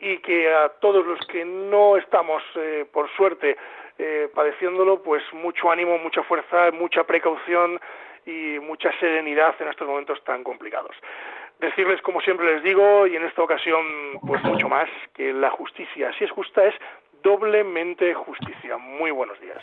[0.00, 3.56] y que a todos los que no estamos, eh, por suerte,
[3.98, 7.78] eh, padeciéndolo, pues mucho ánimo, mucha fuerza, mucha precaución
[8.24, 10.96] y mucha serenidad en estos momentos tan complicados.
[11.58, 13.84] decirles, como siempre les digo, y en esta ocasión,
[14.26, 16.74] pues mucho más, que la justicia, si es justa, es
[17.22, 18.78] doblemente justicia.
[18.78, 19.62] Muy buenos días.